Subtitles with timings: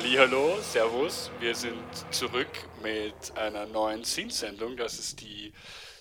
[0.00, 1.30] Hallo, Servus.
[1.40, 2.48] Wir sind zurück
[2.82, 4.76] mit einer neuen Scene-Sendung.
[4.76, 5.54] Das ist die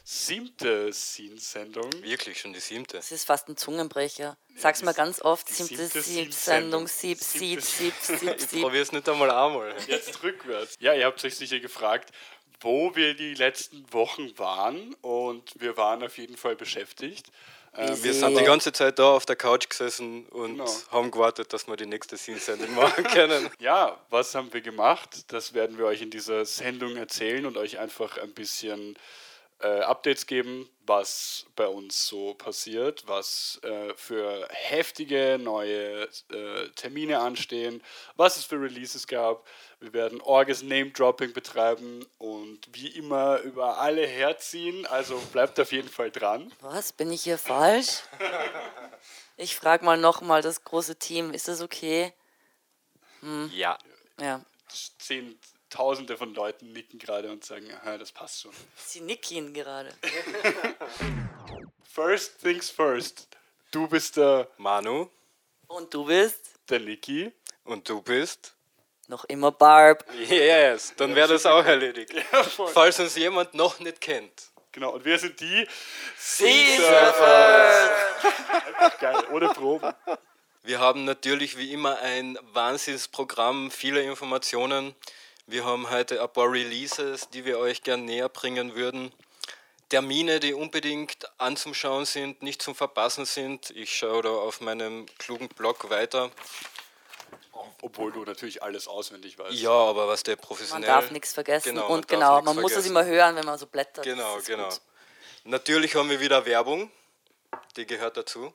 [0.04, 1.90] siebte Scene-Sendung.
[2.04, 2.98] Wirklich schon die siebte.
[2.98, 4.36] Das ist fast ein Zungenbrecher.
[4.58, 5.48] Sag's mal ganz oft.
[5.48, 6.88] die Siebte Sieb-Sendung.
[6.90, 8.62] Sieb- Sieb, Sieb, Sieb, Sieb, Ich Sieb.
[8.64, 9.74] probiere es nicht einmal einmal.
[9.88, 10.76] Jetzt rückwärts.
[10.82, 12.12] Ja, ihr habt euch sicher gefragt,
[12.60, 14.94] wo wir die letzten Wochen waren.
[14.96, 17.28] Und wir waren auf jeden Fall beschäftigt.
[17.78, 20.72] Ähm, Wir sind die ganze Zeit da auf der Couch gesessen und Genau.
[20.92, 23.50] haben gewartet, dass wir die nächste Scene-Sendung machen können.
[23.60, 25.32] Ja, was haben wir gemacht?
[25.32, 28.98] Das werden wir euch in dieser Sendung erzählen und euch einfach ein bisschen
[29.60, 37.20] äh, Updates geben, was bei uns so passiert, was äh, für heftige neue äh, Termine
[37.20, 37.82] anstehen,
[38.16, 39.46] was es für Releases gab.
[39.80, 44.86] Wir werden Orges Name-Dropping betreiben und wie immer über alle herziehen.
[44.88, 46.52] Also bleibt auf jeden Fall dran.
[46.62, 46.94] Was?
[46.94, 48.04] Bin ich hier falsch?
[49.38, 51.32] Ich frage mal nochmal das große Team.
[51.32, 52.14] Ist das okay?
[53.52, 53.78] Ja.
[54.20, 54.42] Ja.
[55.76, 58.52] Zehntausende von Leuten nicken gerade und sagen, aha, das passt schon.
[58.76, 59.92] Sie nicken gerade.
[61.84, 63.28] First things first.
[63.72, 65.10] Du bist der, Manu
[65.68, 67.32] Und du bist der Niki.
[67.64, 68.54] und du bist.
[69.08, 70.06] noch immer Barb.
[70.30, 72.14] Yes, dann wäre das auch erledigt.
[72.32, 72.44] Ja.
[72.44, 74.50] Falls uns jemand noch nicht kennt.
[74.72, 75.68] Genau, und wir sind die
[76.18, 77.90] Surfers.
[78.68, 79.94] Einfach geil, ohne Proben.
[80.64, 84.96] Wir haben natürlich wie immer ein Wahnsinnsprogramm, viele Informationen.
[85.48, 89.12] Wir haben heute ein paar Releases, die wir euch gern näher bringen würden.
[89.90, 93.70] Termine, die unbedingt anzuschauen sind, nicht zum Verpassen sind.
[93.70, 96.32] Ich schaue da auf meinem klugen Blog weiter.
[97.84, 99.54] Obwohl du natürlich alles auswendig weißt.
[99.54, 100.88] Ja, aber was der Man professionell.
[100.88, 101.70] darf nichts vergessen.
[101.70, 102.90] Genau, man und genau, man muss es vergessen.
[102.90, 104.04] immer hören, wenn man so blättert.
[104.04, 104.70] Genau, genau.
[104.70, 104.82] gut.
[105.44, 106.90] Natürlich haben wir wieder Werbung,
[107.76, 108.52] die gehört dazu,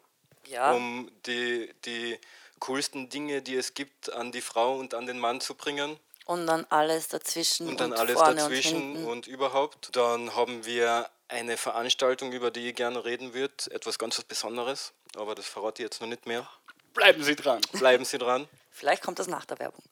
[0.48, 2.18] Ja, um die, die
[2.58, 5.96] coolsten Dinge, die es gibt, an die Frau und an den Mann zu bringen.
[6.27, 9.07] Und dann alles dazwischen und dann und alles vorne dazwischen und hinten.
[9.07, 9.95] und, überhaupt.
[9.97, 14.92] Dann haben wir eine Veranstaltung, über die ich gerne reden würde, etwas ganz was Besonderes,
[15.17, 16.48] aber das verrate ich jetzt noch nicht mehr.
[16.95, 17.61] Bleiben Sie dran.
[17.73, 18.48] Bleiben Sie dran.
[18.70, 19.83] Vielleicht kommt das nach der Werbung.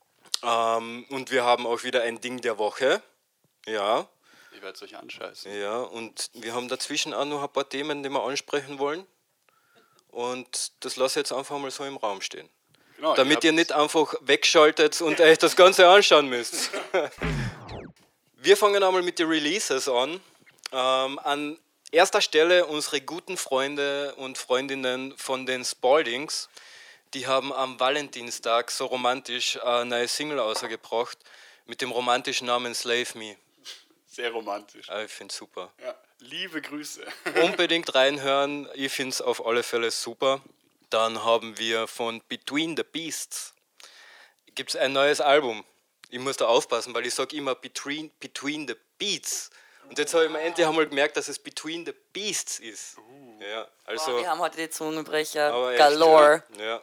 [0.42, 3.02] Ähm, und wir haben auch wieder ein Ding der Woche.
[3.66, 4.08] Ja,
[4.52, 5.52] Ich werde es euch anscheißen.
[5.60, 9.06] ja, und wir haben dazwischen auch noch ein paar Themen, die wir ansprechen wollen.
[10.08, 12.48] Und das lasse ich jetzt einfach mal so im Raum stehen.
[12.98, 16.70] Genau, Damit ihr nicht einfach wegschaltet und euch das Ganze anschauen müsst.
[18.36, 20.20] Wir fangen einmal mit den Releases an.
[20.72, 21.58] Ähm, an
[21.92, 26.48] erster Stelle unsere guten Freunde und Freundinnen von den Spaldings.
[27.14, 31.18] Die haben am Valentinstag so romantisch eine neue Single ausgebracht
[31.66, 33.36] mit dem romantischen Namen Slave Me.
[34.06, 34.90] Sehr romantisch.
[34.90, 35.70] Ah, Ich finde es super.
[35.80, 35.94] Ja.
[36.18, 37.06] Liebe Grüße.
[37.44, 40.40] Unbedingt reinhören, ich finde es auf alle Fälle super.
[40.90, 43.54] Dann haben wir von Between the Beasts
[44.58, 45.64] gibt es ein neues Album.
[46.10, 49.50] Ich muss da aufpassen, weil ich sage immer Between, between the Beats.
[49.88, 52.96] Und jetzt habe ich mir endlich einmal gemerkt, dass es Between the Beasts ist.
[53.40, 56.42] Ja, also, Boah, wir haben heute die Zungenbrecher aber echt, galore.
[56.58, 56.82] Ja, ja.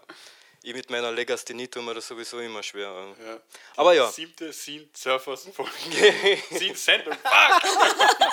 [0.64, 2.88] Ich mit meiner Legasthenie tue mir das sowieso immer schwer.
[2.88, 3.14] an.
[3.24, 3.40] Ja.
[3.76, 4.10] Aber ja.
[4.10, 5.72] Siebte Scene Surfers Folge.
[6.56, 7.14] Scene Sendung.
[7.14, 8.30] Fuck!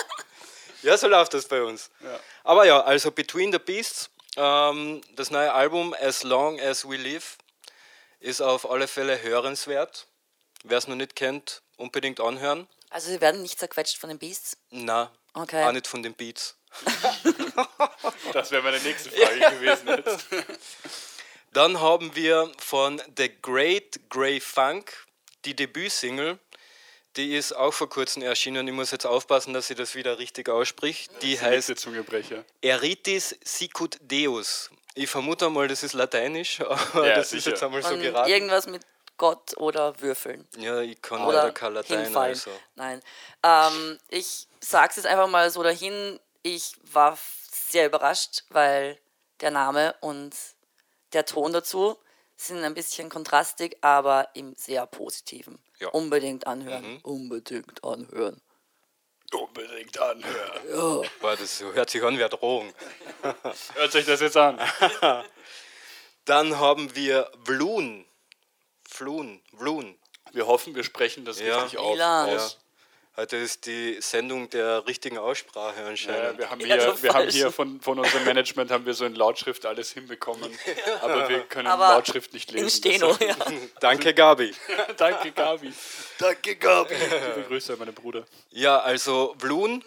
[0.82, 1.90] Ja, so läuft das bei uns.
[2.00, 2.20] Ja.
[2.44, 7.38] Aber ja, also Between the Beasts, ähm, das neue Album As Long as We Live,
[8.20, 10.06] ist auf alle Fälle hörenswert.
[10.64, 12.68] Wer es noch nicht kennt, unbedingt anhören.
[12.90, 14.56] Also sie werden nicht zerquetscht von den Beasts.
[14.70, 15.64] Na, Okay.
[15.64, 16.56] auch nicht von den Beats.
[18.32, 20.26] Das wäre meine nächste Frage gewesen jetzt.
[21.52, 25.06] Dann haben wir von The Great Grey Funk
[25.44, 26.38] die Debütsingle.
[27.16, 28.66] Die ist auch vor kurzem erschienen.
[28.66, 31.10] Ich muss jetzt aufpassen, dass sie das wieder richtig ausspricht.
[31.22, 32.44] Die heißt Zungebrecher.
[32.62, 34.70] Eritis Sicut Deus.
[34.94, 36.60] Ich vermute mal, das ist lateinisch,
[36.92, 37.38] aber Ja, das sicher.
[37.38, 38.30] ist jetzt einmal so Und geraten.
[38.30, 38.82] irgendwas mit
[39.18, 40.48] Gott oder Würfeln.
[40.58, 42.04] Ja, ich kann Oder leider kein Latein.
[42.04, 42.30] hinfallen.
[42.34, 42.50] Also.
[42.76, 43.00] Nein.
[43.42, 46.18] Ähm, ich sag's jetzt einfach mal so dahin.
[46.42, 47.18] Ich war
[47.50, 48.98] sehr überrascht, weil
[49.40, 50.34] der Name und
[51.12, 51.96] der Ton dazu
[52.36, 55.58] sind ein bisschen kontrastig, aber im sehr positiven.
[55.82, 55.88] Ja.
[55.88, 57.00] Unbedingt anhören.
[57.02, 58.40] Unbedingt anhören.
[59.32, 61.08] Unbedingt anhören.
[61.20, 62.72] Boah, das hört sich an wie eine Drohung.
[63.74, 64.60] Hört euch das jetzt an.
[66.24, 68.04] Dann haben wir Vloon.
[68.88, 69.42] Vloon.
[69.56, 69.98] Vloon.
[70.32, 71.62] Wir hoffen, wir sprechen das Ja.
[71.62, 72.30] richtig auf, Milan.
[72.30, 72.58] aus.
[73.14, 76.38] Heute ist die Sendung der richtigen Aussprache Ja, anscheinend.
[76.38, 79.04] wir haben Ja, hier, der wir haben hier von, von unserem Management haben wir so
[79.04, 80.50] in Lautschrift alles hinbekommen,
[81.02, 82.64] aber wir können Aber Lautschrift nicht lesen.
[82.64, 83.36] In Steno, ja.
[83.80, 84.54] Danke, Gabi.
[84.96, 85.74] Danke, Gabi.
[86.18, 86.94] Danke, Gabi.
[86.94, 88.24] Liebe Grüße an meinen Bruder.
[88.48, 89.84] Ja, also Vloon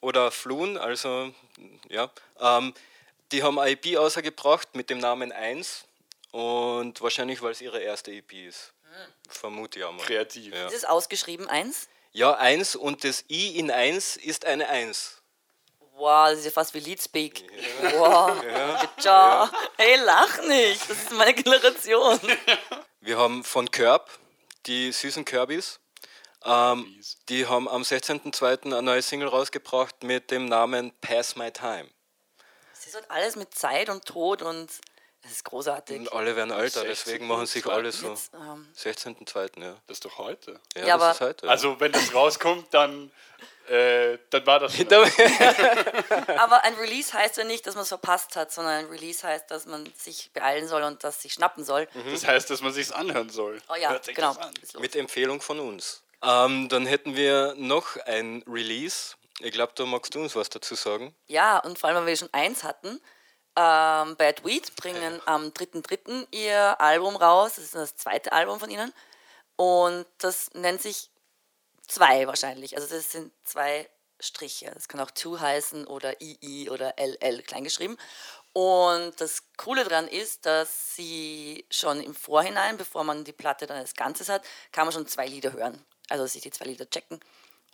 [0.00, 1.32] oder Floon, also
[1.88, 2.10] ja,
[2.40, 2.74] ähm,
[3.30, 5.84] die haben eine EP ausgebracht mit dem Namen 1
[6.32, 8.72] und wahrscheinlich, weil es ihre erste EP ist.
[9.28, 10.04] Vermute ich auch mal.
[10.04, 10.52] Kreativ.
[10.52, 10.66] Ja.
[10.66, 11.88] Ist es ausgeschrieben, eins?
[12.12, 15.22] Ja, 1 und das I in 1 ist eine 1.
[15.92, 17.44] Wow, das ist ja fast wie Leadspeak.
[17.92, 19.52] Wow, good job.
[19.76, 20.90] Hey, lach nicht.
[20.90, 22.18] Das ist meine Generation.
[23.00, 24.10] Wir haben von Curb,
[24.66, 25.78] die süßen Kirbys.
[26.44, 28.64] Ähm, die haben am 16.02.
[28.64, 31.88] eine neue Single rausgebracht mit dem Namen Pass My Time.
[32.72, 34.68] Es ist halt alles mit Zeit und Tod und
[35.22, 35.98] es ist großartig.
[36.00, 38.08] Und alle werden älter, deswegen machen sich alle so.
[38.10, 39.60] Jetzt, ähm, 16.02.
[39.62, 40.60] Ja, Das ist doch heute.
[40.76, 41.48] ja, Ja, das aber- ist heute.
[41.48, 43.10] Also, wenn das rauskommt, dann,
[43.68, 44.74] äh, dann war das.
[44.76, 44.88] schon.
[46.38, 49.50] aber ein Release heißt ja nicht, dass man es verpasst hat, sondern ein Release heißt,
[49.50, 51.86] dass man sich beeilen soll und das sich schnappen soll.
[52.10, 53.60] Das heißt, dass man sich's anhören soll.
[53.68, 54.34] Oh ja, sich genau.
[54.62, 54.74] das.
[54.80, 56.02] Mit Empfehlung von uns.
[56.22, 59.14] Ähm, dann hätten wir noch ein Release.
[59.40, 61.14] Ich glaube, da magst du uns was dazu sagen.
[61.28, 63.00] Ja, und vor allem, weil wir schon eins hatten.
[63.56, 66.28] Ähm, Bad Weed bringen am 3.3.
[66.30, 67.54] ihr Album raus.
[67.56, 68.92] Das ist das zweite Album von ihnen.
[69.56, 71.10] Und das nennt sich
[71.86, 72.76] zwei wahrscheinlich.
[72.76, 73.88] Also das sind zwei
[74.20, 74.70] Striche.
[74.72, 77.98] Das kann auch Two heißen oder II oder LL kleingeschrieben.
[78.52, 83.76] Und das Coole daran ist, dass sie schon im Vorhinein, bevor man die Platte dann
[83.76, 85.84] als Ganzes hat, kann man schon zwei Lieder hören.
[86.08, 87.20] Also sich die zwei Lieder checken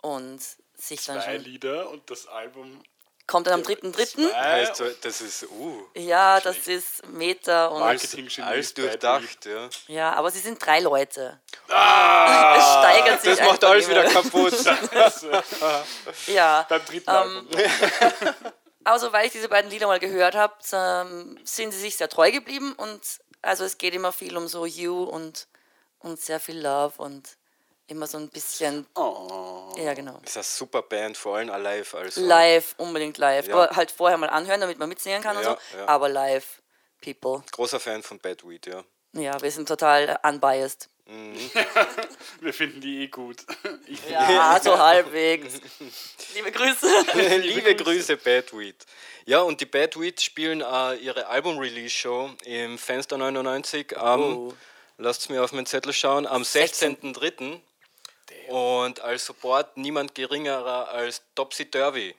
[0.01, 0.39] und
[0.75, 1.43] sich dann Zwei schon...
[1.43, 2.83] Lieder und das Album.
[3.27, 4.33] Kommt dann am 3.3.
[4.33, 9.45] Heißt, das ist uh, Ja, das ist Meta und alles durchdacht.
[9.45, 9.69] Ja.
[9.87, 11.37] ja, aber sie sind drei Leute.
[11.67, 14.53] es steigert sich Das macht alles wieder kaputt.
[16.27, 17.47] Ja, Beim dritten Ähm, Album.
[18.85, 22.07] aber so, weil ich diese beiden Lieder mal gehört habe, ähm, sind sie sich sehr
[22.07, 23.01] treu geblieben und
[23.41, 25.47] also es geht immer viel um so You und,
[25.99, 27.37] und sehr viel Love und
[27.87, 29.73] immer so ein bisschen, Oh.
[29.77, 30.19] ja genau.
[30.25, 31.93] Ist eine super Band, vor allem live.
[31.95, 32.21] Also.
[32.21, 33.47] Live, unbedingt live.
[33.47, 33.55] Ja.
[33.55, 35.77] Aber halt vorher mal anhören, damit man mitsingen kann Ja, und so.
[35.77, 35.87] ja.
[35.87, 36.61] Aber live,
[37.01, 37.43] people.
[37.51, 38.83] Großer Fan von Bad Weed, ja.
[39.13, 40.89] Ja, wir sind total unbiased.
[42.41, 43.37] Wir finden die eh gut.
[44.09, 45.53] Ja, so halbwegs.
[46.35, 46.87] Liebe Grüße.
[47.39, 48.85] Liebe Grüße, Bad Weed.
[49.25, 54.53] Ja, und die Bad Weed spielen äh, ihre Album-Release-Show im Fenster 99 am, Oh.
[54.97, 57.61] lasst mir auf meinen Zettel schauen, am 16.03.
[58.47, 62.15] Und als Support niemand geringerer als Topsy Derby.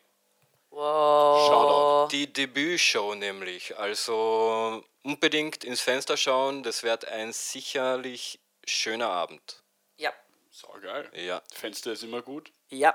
[0.71, 1.49] Wow.
[1.49, 2.17] Shoutout.
[2.17, 3.79] Die Debütshow nämlich.
[3.79, 9.63] Also unbedingt ins Fenster schauen, das wird ein sicherlich schöner Abend.
[9.97, 10.13] Ja.
[10.51, 11.11] So geil.
[11.15, 12.53] Ja, Fenster ist immer gut.
[12.69, 12.95] Ja.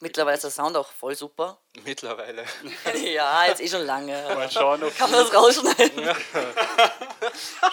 [0.00, 1.58] Mittlerweile ist der Sound auch voll super.
[1.84, 2.44] mittlerweile.
[3.02, 4.12] ja, jetzt eh schon lange.
[4.34, 6.16] Mal schauen, ob Kann man das rausschneiden?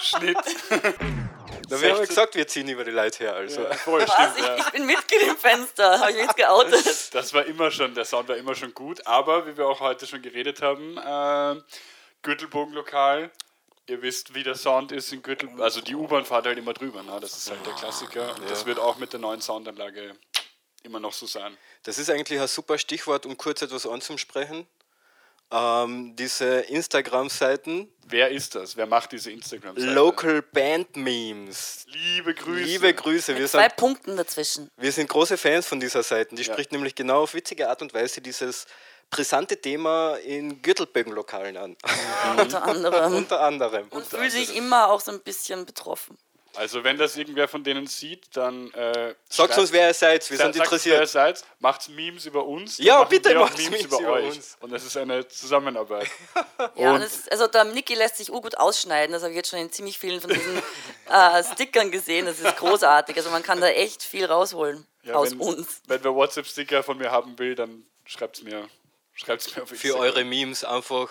[0.00, 0.38] Schnitt.
[1.74, 3.34] Da wir haben ja gesagt, wir ziehen über die Leute her.
[3.34, 3.64] Also.
[3.84, 4.12] Voll Was?
[4.12, 4.56] stimmt, Ich, ja.
[4.56, 6.00] ich bin Mitglied im Fenster.
[6.00, 7.14] Habe ich mich jetzt geoutet?
[7.14, 10.06] Das war immer schon, der Sound war immer schon gut, aber wie wir auch heute
[10.06, 11.62] schon geredet haben, äh,
[12.22, 13.30] Gürtelbogenlokal,
[13.86, 17.02] ihr wisst, wie der Sound ist in Gürtel, also die U-Bahn fährt halt immer drüber,
[17.02, 17.18] ne?
[17.20, 20.14] das ist halt der Klassiker und das wird auch mit der neuen Soundanlage
[20.82, 21.56] immer noch so sein.
[21.82, 24.66] Das ist eigentlich ein super Stichwort, um kurz etwas anzusprechen.
[25.54, 28.76] Ähm, diese Instagram-Seiten, Wer ist das?
[28.76, 29.92] Wer macht diese Instagram-Seite?
[29.94, 31.86] Local Band Memes.
[31.88, 32.64] Liebe Grüße.
[32.64, 34.68] Liebe Grüße, wir Mit zwei sind, Punkten dazwischen.
[34.76, 36.34] wir sind große Fans von dieser Seite.
[36.34, 36.52] Die Ja.
[36.52, 38.66] spricht nämlich genau auf witzige Art und Weise dieses
[39.10, 41.76] brisante Thema in Gürtelbögenlokalen an.
[42.36, 43.14] Unter anderem.
[43.16, 43.86] Unter anderem.
[43.88, 46.18] Und fühlt sich immer auch so ein bisschen betroffen.
[46.56, 50.36] Also wenn das irgendwer von denen sieht, dann äh, Sagt uns, wer ihr seid, wir
[50.38, 51.08] sind sagt uns, wer ihr interessiert.
[51.08, 52.78] seid, macht Memes über uns.
[52.78, 54.34] Ja, bitte auch macht's Memes über euch.
[54.36, 54.56] uns.
[54.60, 56.08] Und das ist eine Zusammenarbeit.
[56.76, 59.12] Ja, es, also der Niki lässt sich gut ausschneiden.
[59.12, 60.56] Das habe ich jetzt schon in ziemlich vielen von diesen
[61.10, 62.26] äh, Stickern gesehen.
[62.26, 63.16] Das ist großartig.
[63.16, 65.82] Also man kann da echt viel rausholen Ja, aus wenn, uns.
[65.86, 68.68] Wenn wer WhatsApp-Sticker von mir haben will, dann schreibt es mir.
[69.12, 70.00] Schreibt's mir auf Für Instagram.
[70.00, 71.08] eure Memes einfach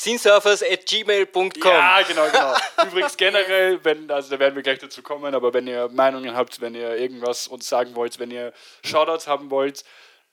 [0.00, 1.50] sinsurfers.gmail.com.
[1.62, 2.54] Ja, genau, genau.
[2.86, 6.60] Übrigens generell, wenn, also da werden wir gleich dazu kommen, aber wenn ihr Meinungen habt,
[6.62, 9.84] wenn ihr irgendwas uns sagen wollt, wenn ihr Shoutouts haben wollt,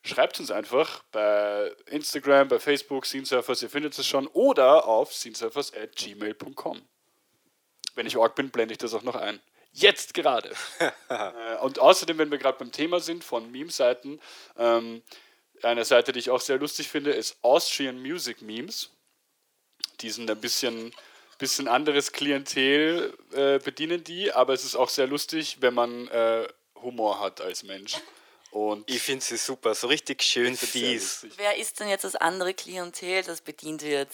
[0.05, 6.81] schreibt uns einfach bei Instagram, bei Facebook, Scenesurfers, ihr findet es schon, oder auf scenesurfers.gmail.com.
[7.95, 9.41] Wenn ich Org bin, blende ich das auch noch ein.
[9.73, 10.51] Jetzt gerade.
[11.09, 14.19] Äh, Und außerdem, wenn wir gerade beim Thema sind von Meme-Seiten,
[14.57, 15.01] ähm,
[15.63, 18.91] eine Seite, die ich auch sehr lustig finde, ist Austrian Music Memes.
[20.01, 20.93] Die sind ein bisschen,
[21.37, 26.47] bisschen anderes Klientel, äh, bedienen die, aber es ist auch sehr lustig, wenn man äh,
[26.75, 27.95] Humor hat als Mensch.
[28.51, 31.27] Und Ich finde sie super, so richtig schön fies.
[31.35, 34.09] Wer ist denn jetzt das andere Klientel, das bedient wird?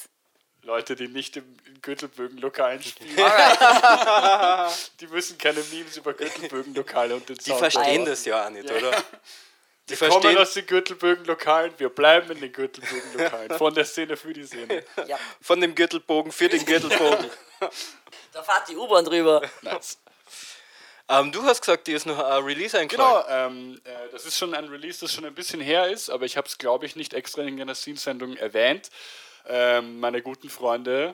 [0.63, 4.91] Leute, die nicht im in Gürtelbögen-Lokalen spielen, Alright.
[5.00, 8.72] die müssen keine Memes über Gürtelbögen-Lokale und den Die Sound verstehen das ja auch nicht,
[8.72, 8.91] oder?
[9.90, 13.52] Die Wir kommen aus den Gürtelbögen-Lokalen, wir bleiben in den Gürtelbögen-Lokalen.
[13.58, 14.84] Von der Szene für die Szene.
[15.08, 17.30] ja, von dem Gürtelbogen für den Gürtelbogen.
[18.32, 19.42] da fährt die U-Bahn drüber.
[19.62, 20.00] Nice.
[21.10, 23.74] Ähm, du hast gesagt, dir ist noch ein Release Genau, eingefallen.
[23.75, 26.38] ähm, äh, das ist schon ein Release, das schon ein bisschen her ist, aber ich
[26.38, 28.90] habe es, glaube ich, nicht extra in einer Scene-Sendung erwähnt.
[29.46, 31.13] Ähm, meine guten Freunde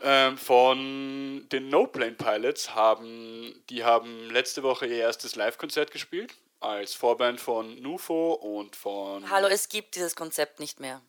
[0.00, 6.34] ähm, von den No Plane Pilots haben, die haben letzte Woche ihr erstes Live-Konzert gespielt
[6.60, 11.02] als Vorband von Nufo und von Hallo, es gibt dieses Konzept nicht mehr.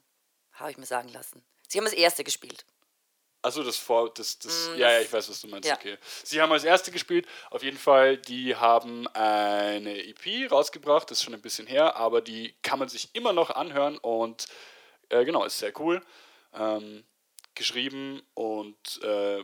[0.54, 1.44] Habe ich mir sagen lassen.
[1.68, 2.66] Sie haben das erste gespielt.
[3.42, 5.68] Also das vor, das, das, Mm, ja, ja, ich weiß, was du meinst.
[5.70, 5.76] ja.
[5.76, 5.98] Okay.
[6.26, 7.26] Sie haben als erste gespielt.
[7.52, 11.10] Auf jeden Fall, die haben eine EP rausgebracht.
[11.10, 14.48] Das ist schon ein bisschen her, aber die kann man sich immer noch anhören und
[15.08, 16.02] äh, genau, ist sehr cool.
[16.54, 17.06] Ähm,
[17.56, 19.44] geschrieben und äh,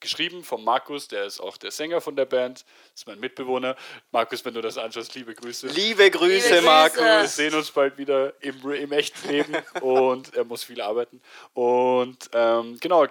[0.00, 2.64] geschrieben von Markus, der ist auch der Sänger von der Band,
[2.94, 3.76] ist mein Mitbewohner.
[4.10, 5.68] Markus, wenn du das anschaust, liebe Grüße.
[5.68, 6.62] Liebe Grüße, Liebe Grüße.
[6.62, 6.98] Markus.
[7.00, 11.20] Wir sehen uns bald wieder im, im echten Leben und er muss viel arbeiten.
[11.54, 13.06] Und ähm, genau,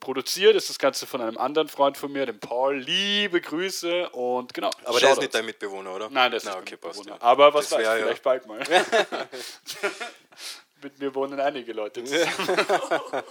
[0.00, 2.76] produziert ist das Ganze von einem anderen Freund von mir, dem Paul.
[2.78, 4.70] Liebe Grüße und genau.
[4.84, 6.10] Aber der ist nicht dein Mitbewohner, oder?
[6.10, 7.22] Nein, der ist Na, nicht okay, mein passt, Mitbewohner.
[7.22, 7.26] ja.
[7.30, 8.60] Aber was Das weiß, wär ja- vielleicht bald mal.
[10.82, 12.34] Mit mir wohnen einige Leute zusammen.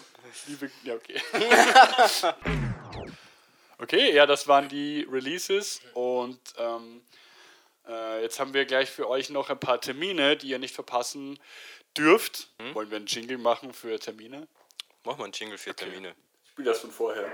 [0.47, 1.21] Liebe, ja, okay.
[3.77, 7.01] okay, ja, das waren die Releases und ähm,
[7.87, 11.39] äh, jetzt haben wir gleich für euch noch ein paar Termine, die ihr nicht verpassen
[11.95, 12.49] dürft.
[12.59, 12.73] Hm?
[12.73, 14.47] Wollen wir einen Jingle machen für Termine?
[15.03, 16.15] Mach mal einen Jingle für Termine.
[16.43, 17.31] Ich spiele das von vorher.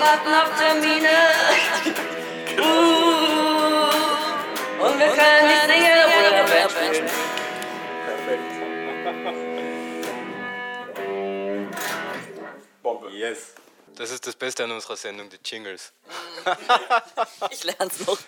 [0.00, 1.08] Warten auf Termine.
[2.58, 2.62] Uh,
[4.82, 6.00] und wir können nicht singen,
[6.48, 7.06] Band spielen.
[12.82, 13.10] Bombe.
[13.10, 13.54] Yes.
[13.96, 15.92] Das ist das Beste an unserer Sendung, die Jingles.
[17.50, 18.18] Ich lern's noch.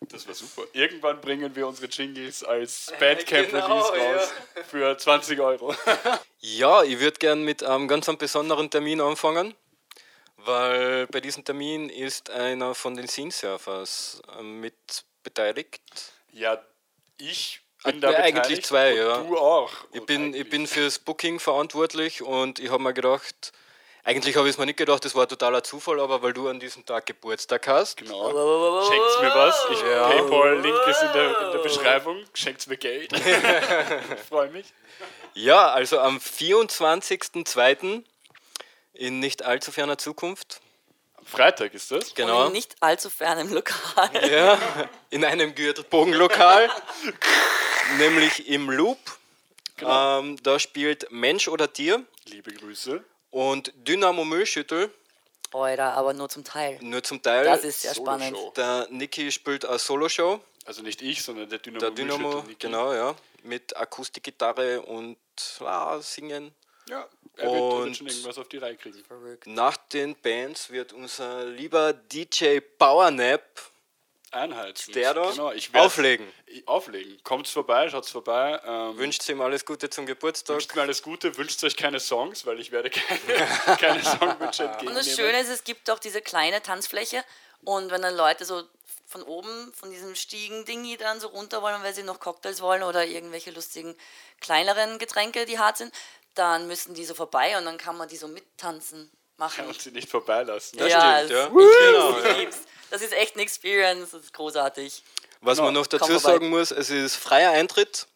[0.00, 0.62] Das war super.
[0.72, 4.32] Irgendwann bringen wir unsere Jingles als Bandcamp-Release Genau, raus
[4.68, 5.72] für 20 Euro.
[6.40, 9.54] Ja, ich würde gern mit einem ganz besonderen Termin anfangen,
[10.38, 14.74] weil bei diesem Termin ist einer von den Scene Surfers ähm, mit
[15.22, 15.82] beteiligt.
[16.32, 16.58] Ja,
[17.18, 19.18] ich bin da eigentlich zwei, und ja.
[19.18, 19.72] Du auch.
[19.92, 23.52] Ich bin, ich bin fürs Booking verantwortlich und ich habe mir gedacht,
[24.04, 26.58] eigentlich habe ich es mir nicht gedacht, das war totaler Zufall, aber weil du an
[26.60, 28.30] diesem Tag Geburtstag hast, Genau.
[28.88, 29.66] Schenkt's mir was.
[29.70, 30.08] Ich, Ja.
[30.08, 32.24] Paypal-Link ist in der, in der Beschreibung.
[32.32, 33.12] Schenkt's mir Geld.
[33.12, 34.72] ich freue mich.
[35.34, 38.02] Ja, also am 24.02.
[38.92, 40.60] in nicht allzu ferner Zukunft.
[41.16, 42.14] Am Freitag ist das.
[42.14, 42.46] Genau.
[42.46, 44.10] Und nicht allzu fern im Lokal.
[44.30, 44.58] Ja,
[45.10, 46.70] in einem Gürtelbogenlokal,
[47.98, 48.98] nämlich im Loop.
[49.76, 50.20] Genau.
[50.20, 53.02] Ähm, da spielt Mensch oder Tier Liebe Grüße.
[53.30, 54.90] und Dynamo Müllschüttel,
[55.52, 56.78] Alter, aber nur zum Teil.
[56.82, 57.44] nur zum Teil.
[57.44, 58.18] Das ist ja Solo-Show.
[58.18, 58.56] spannend.
[58.56, 60.40] Der Niki spielt eine Soloshow.
[60.66, 61.80] Also nicht ich, sondern der Dynamo.
[61.80, 63.14] Der Dynamo, genau, ja.
[63.42, 65.16] Mit Akustikgitarre und
[65.60, 66.52] ah, Singen.
[66.88, 69.02] Ja, er wird, wird Und- schon irgendwas auf die Reihe kriegen.
[69.46, 73.42] Nach den Bands wird unser lieber DJ Powernap
[74.30, 74.92] Einheizen.
[74.92, 76.30] der da Genau, ich werd- auflegen.
[76.46, 77.18] Ich- Auflegen.
[77.24, 78.60] Kommt's vorbei, schaut's vorbei.
[78.64, 80.56] Ähm, Wünscht ihm alles Gute zum Geburtstag.
[80.56, 84.70] Wünscht mir alles Gute, wünscht euch keine Songs, weil ich werde keine, keine Songwünsche Und
[84.70, 84.94] entgegennehmen.
[84.96, 87.24] das Schöne ist, es gibt doch diese kleine Tanzfläche
[87.64, 88.62] und wenn dann Leute so
[89.06, 93.06] von oben, von diesem Stiegen-Dingi dann so runter wollen, weil sie noch Cocktails wollen oder
[93.06, 93.96] irgendwelche lustigen
[94.42, 95.94] kleineren Getränke, die hart sind,
[96.38, 99.66] dann müssen die so vorbei und dann kann man die so mittanzen machen.
[99.66, 100.78] und sie nicht vorbeilassen.
[100.78, 101.46] Das Ja, stimmt, ja.
[101.48, 102.32] Genau, ja.
[102.38, 102.58] lieb's.
[102.90, 105.02] Das ist echt eine Experience, das ist großartig.
[105.40, 105.66] Was Genau.
[105.66, 108.06] man noch dazu sagen muss, es ist freier Eintritt.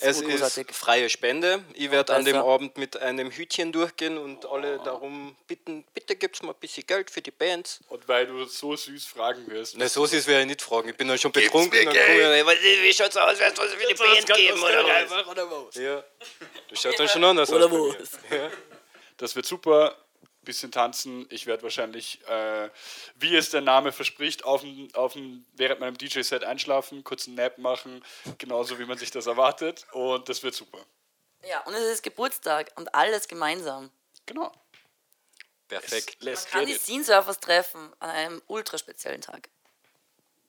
[0.00, 1.64] Es gut ist freie Spende.
[1.74, 2.36] Ich werde an dem.
[2.36, 7.10] Abend mit einem Hütchen durchgehen und alle darum bitten, bitte gibt's mal ein bisschen Geld
[7.10, 7.80] für die Bands.
[7.88, 9.74] Und weil du so süß fragen wirst.
[9.76, 10.88] Na, so süß werde ich nicht fragen.
[10.88, 11.70] Ich bin dann schon betrunken.
[11.70, 11.94] mir Dann
[12.38, 13.40] ich, "Was- wie schaut's aus?
[13.40, 15.26] Weißt du, was für die Band geben oder was?
[15.28, 15.74] oder was?
[15.74, 16.04] Ja.
[16.70, 17.70] Das schaut dann schon anders Oder aus.
[17.70, 17.86] bei wo?
[18.36, 18.50] mir.
[19.16, 19.96] Das wird super.
[20.42, 21.26] Bisschen tanzen.
[21.30, 22.70] Ich werde wahrscheinlich, äh,
[23.16, 27.36] wie es der Name verspricht, auf dem, auf dem, während meinem DJ-Set einschlafen, kurz einen
[27.36, 28.02] Nap machen,
[28.38, 29.86] genauso wie man sich das erwartet.
[29.92, 30.78] Und das wird super.
[31.48, 33.90] Ja, und es ist Geburtstag und alles gemeinsam.
[34.26, 34.52] Genau.
[35.68, 36.16] Perfekt.
[36.20, 36.80] Let's Man kann die it.
[36.80, 39.48] Scene Surfers treffen an einem ultra speziellen Tag.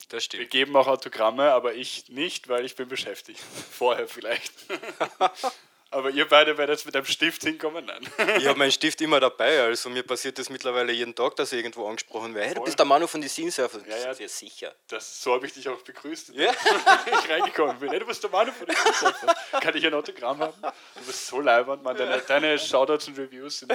[0.07, 0.49] Das Wir stimmt.
[0.49, 3.39] geben auch Autogramme, aber ich nicht, weil ich bin beschäftigt.
[3.71, 4.53] Vorher vielleicht.
[5.91, 7.85] aber ihr beide werdet mit einem Stift hinkommen?
[7.85, 8.07] Nein.
[8.37, 9.61] Ich habe meinen Stift immer dabei.
[9.63, 12.47] Also mir passiert das mittlerweile jeden Tag, dass ich irgendwo angesprochen werde.
[12.47, 13.81] Hey, du bist der Manu von den Scene Surfers.
[13.87, 14.13] Ja, ja.
[14.13, 14.75] Ja, sicher.
[14.87, 16.49] Das, so habe ich dich auch begrüßt, Ja.
[16.49, 16.57] als
[17.25, 17.89] ich reingekommen bin.
[17.89, 19.33] Hey, du bist der Manu von den Fußballfans.
[19.61, 20.61] Kann ich ein Autogramm haben?
[20.61, 21.97] Du bist so leibend, Mann.
[21.97, 23.73] Deine, deine Shoutouts und Reviews sind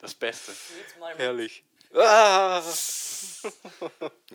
[0.00, 0.52] das Beste.
[1.16, 1.62] Herrlich.
[1.94, 2.60] Ah.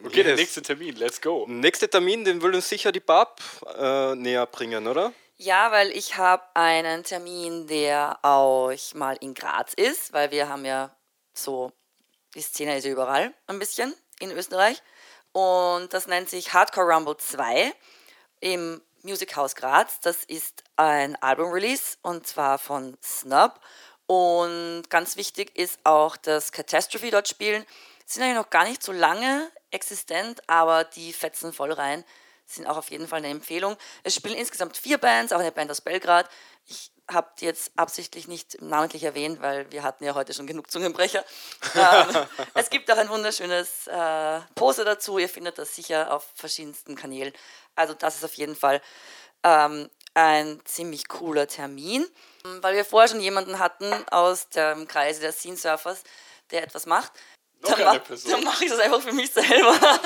[0.05, 0.39] Okay, der Yes.
[0.39, 0.95] nächste Termin.
[0.95, 1.45] Let's go.
[1.47, 3.41] Nächster Termin, den will uns sicher die Bab
[3.77, 5.11] äh, näher bringen, oder?
[5.41, 10.65] Ja, weil ich habe einen Termin, der auch mal in Graz ist, weil wir haben
[10.65, 10.93] ja
[11.33, 11.71] so,
[12.35, 14.83] die Szene ist ja überall ein bisschen in Österreich.
[15.31, 17.73] Und das nennt sich Hardcore Rumble 2
[18.41, 20.01] im Music House Graz.
[20.01, 23.61] Das ist ein Album-Release und zwar von Snub.
[24.07, 27.65] Und ganz wichtig ist auch, dass Catastrophe dort spielen.
[28.05, 32.03] Sind eigentlich noch gar nicht so lange existent, aber die fetzen voll rein.
[32.49, 33.77] Sind auch auf jeden Fall eine Empfehlung.
[34.03, 36.27] Es spielen insgesamt vier Bands, auch eine Band aus Belgrad.
[36.65, 40.71] Ich habe die jetzt absichtlich nicht namentlich erwähnt, weil wir hatten ja heute schon genug
[40.71, 41.23] Zungenbrecher.
[41.75, 42.25] ähm,
[42.55, 45.19] es gibt auch ein wunderschönes äh, Poster dazu.
[45.19, 47.33] Ihr findet das sicher auf verschiedensten Kanälen.
[47.75, 48.81] Also das ist auf jeden Fall
[49.43, 52.05] ähm, ein ziemlich cooler Termin,
[52.61, 56.03] weil wir vorher schon jemanden hatten aus dem Kreise der Scene Surfers,
[56.49, 57.11] der etwas macht.
[57.61, 58.31] Noch Dann, Person.
[58.31, 59.77] dann mache ich das einfach für mich selber.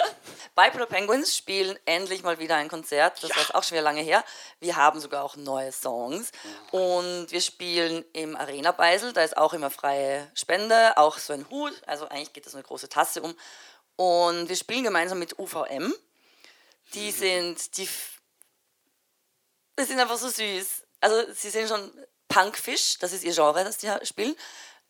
[0.55, 3.23] Bipolar Penguins spielen endlich mal wieder ein Konzert.
[3.23, 4.23] Das war auch schon wieder lange her.
[4.59, 6.31] Wir haben sogar auch neue Songs.
[6.71, 9.13] Und wir spielen im Arena Beisel.
[9.13, 11.73] Da ist auch immer freie Spende, auch so ein Hut.
[11.87, 13.35] Also eigentlich geht das eine große Tasse um.
[13.95, 15.93] Und wir spielen gemeinsam mit UVM.
[16.93, 17.89] Die sind, die,
[19.79, 20.83] die sind einfach so süß.
[21.01, 21.91] Also sie sind schon
[22.27, 24.35] Punkfish, das ist ihr Genre, das die spielen.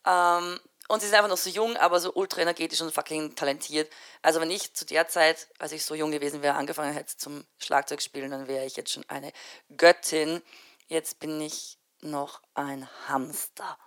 [0.06, 3.90] Ähm, und sie sind einfach noch so jung, aber so ultra energetisch und fucking talentiert.
[4.22, 7.44] Also wenn ich zu der Zeit, als ich so jung gewesen wäre, angefangen hätte zum
[7.58, 9.32] Schlagzeug spielen, dann wäre ich jetzt schon eine
[9.76, 10.42] Göttin.
[10.88, 13.78] Jetzt bin ich noch ein Hamster.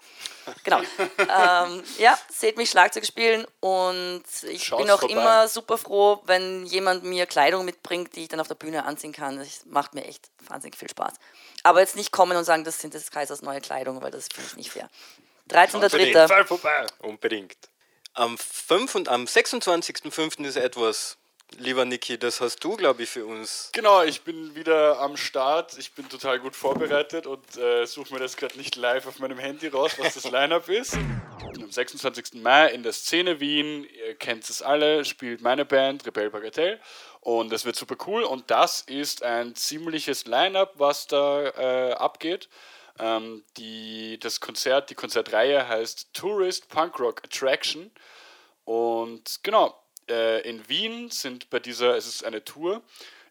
[0.64, 0.80] Genau.
[1.20, 5.14] ähm, ja, seht mich Schlagzeug spielen und ich Schaut's bin auch vorbei.
[5.14, 9.14] immer super froh, wenn jemand mir Kleidung mitbringt, die ich dann auf der Bühne anziehen
[9.14, 9.38] kann.
[9.38, 11.14] Das macht mir echt wahnsinnig viel Spaß.
[11.64, 14.50] Aber jetzt nicht kommen und sagen, das sind des Kaisers neue Kleidung, weil das finde
[14.50, 14.90] ich nicht fair.
[15.52, 16.28] Auf jeden 13.3.
[16.28, 16.86] Fall vorbei.
[17.00, 17.58] Unbedingt.
[18.14, 18.96] Am 5.
[18.96, 20.44] und am 26.05.
[20.46, 21.18] ist etwas,
[21.58, 23.70] lieber Niki, das hast du, glaube ich, für uns.
[23.74, 25.78] Genau, ich bin wieder am Start.
[25.78, 29.38] Ich bin total gut vorbereitet und äh, suche mir das gerade nicht live auf meinem
[29.38, 30.96] Handy raus, was das Line-Up ist.
[30.96, 32.42] Am 26.
[32.42, 36.80] Mai in der Szene Wien, ihr kennt es alle, spielt meine Band Rebel Bagatelle
[37.22, 42.50] und das wird super cool und das ist ein ziemliches Line-Up, was da äh, abgeht.
[43.00, 47.92] Ähm, die, das Konzert, die Konzertreihe heißt Tourist Punk Rock Attraction
[48.68, 52.82] und genau, äh, in Wien sind bei dieser, es ist eine Tour.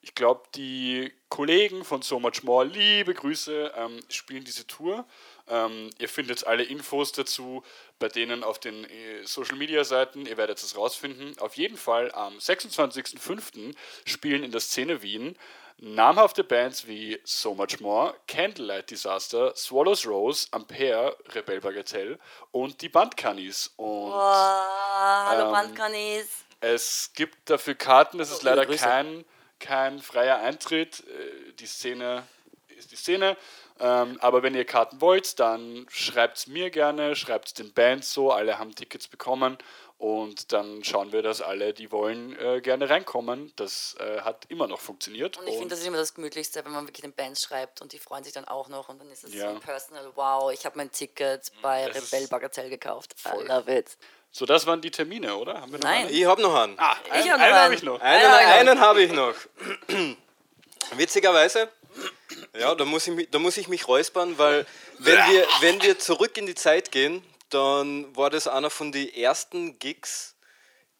[0.00, 5.04] Ich glaube, die Kollegen von So Much More, liebe Grüße, ähm, spielen diese Tour.
[5.46, 7.62] Ähm, ihr findet alle Infos dazu
[7.98, 10.24] bei denen auf den äh, Social Media Seiten.
[10.24, 11.38] Ihr werdet es rausfinden.
[11.38, 13.74] Auf jeden Fall am 26.05.
[14.06, 15.36] spielen in der Szene Wien
[15.78, 22.18] namhafte Bands wie So Much More, Candlelight Disaster, Swallows Rose, Ampere, Rebel Bagatelle
[22.50, 23.72] und die Bandcanis.
[23.76, 26.28] Und Wow, hallo Ähm, Bandkanis.
[26.60, 28.84] es gibt dafür Karten, es ist liebe leider Grüße.
[28.84, 29.24] kein,
[29.60, 31.00] kein freier Eintritt.
[31.00, 32.26] Äh, Die Szene
[32.78, 33.36] ist die Szene.
[33.78, 38.10] Ähm, aber wenn ihr Karten wollt, dann schreibt es mir gerne, schreibt es den Bands
[38.10, 39.58] so, alle haben Tickets bekommen
[39.98, 43.52] und dann schauen wir, dass alle, die wollen, äh, gerne reinkommen.
[43.56, 45.38] Das äh, hat immer noch funktioniert.
[45.38, 47.92] Und ich finde, das ist immer das Gemütlichste, wenn man wirklich den Bands schreibt und
[47.92, 49.52] die freuen sich dann auch noch und dann ist es Ja.
[49.54, 50.10] so personal.
[50.14, 53.14] Wow, ich habe mein Ticket bei Das Rebell Bagatelle gekauft.
[53.24, 53.46] I voll.
[53.46, 53.96] love it.
[54.32, 55.60] so, das waren die Termine, oder?
[55.62, 56.06] Haben wir noch Nein.
[56.06, 56.14] einen?
[56.14, 56.78] Ich habe noch einen.
[56.78, 57.74] Ah, Ich einen, hab noch einen habe einen.
[57.74, 58.00] ich noch.
[58.00, 58.26] Einen,
[58.70, 59.34] einen habe ich noch.
[60.96, 61.68] Witzigerweise,
[62.58, 64.66] ja, da muss, ich, mich- da muss ich mich räuspern, weil
[64.98, 69.12] wenn wir, wenn wir zurück in die Zeit gehen, dann war das einer von den
[69.14, 70.34] ersten Gigs,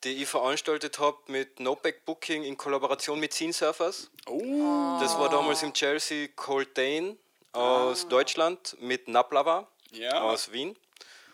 [0.05, 4.11] die ich veranstaltet habe mit NoPack Booking in Kollaboration mit Scene Surfers.
[4.27, 7.17] Oh, Das war damals im Chelsea Coltane
[7.53, 10.23] aus Deutschland mit Naplava Ja.
[10.23, 10.77] aus Wien.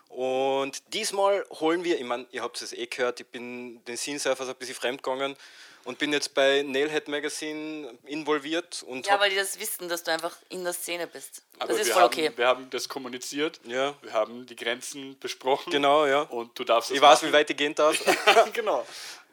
[0.08, 4.18] Und diesmal holen wir, ich meine, ihr habt es eh gehört, ich bin den Scene
[4.18, 5.36] Surfers ein bisschen fremdgegangen
[5.84, 10.12] und bin jetzt bei Nailhead Magazine involviert und Ja, weil die das wissen, dass du
[10.12, 11.42] einfach in der Szene bist.
[11.58, 12.32] aber das ist wir voll haben, okay.
[12.36, 13.60] Wir haben das kommuniziert.
[13.64, 13.94] Ja.
[14.02, 15.70] Wir haben die Grenzen besprochen.
[15.72, 16.22] genau, ja.
[16.22, 17.28] Und du darfst es Ich weiß, machen.
[17.28, 17.96] wie weit ich gehen darf.
[18.52, 18.86] genau.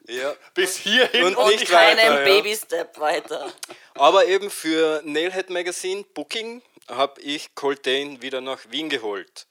[0.08, 0.36] ja.
[0.54, 2.26] Bis hierhin Und Und nicht keinen weiter, ja.
[2.26, 3.54] Baby-Step weiter.
[3.96, 9.46] Aber eben für Nailhead Magazine Booking habe ich Coltane wieder nach Wien geholt.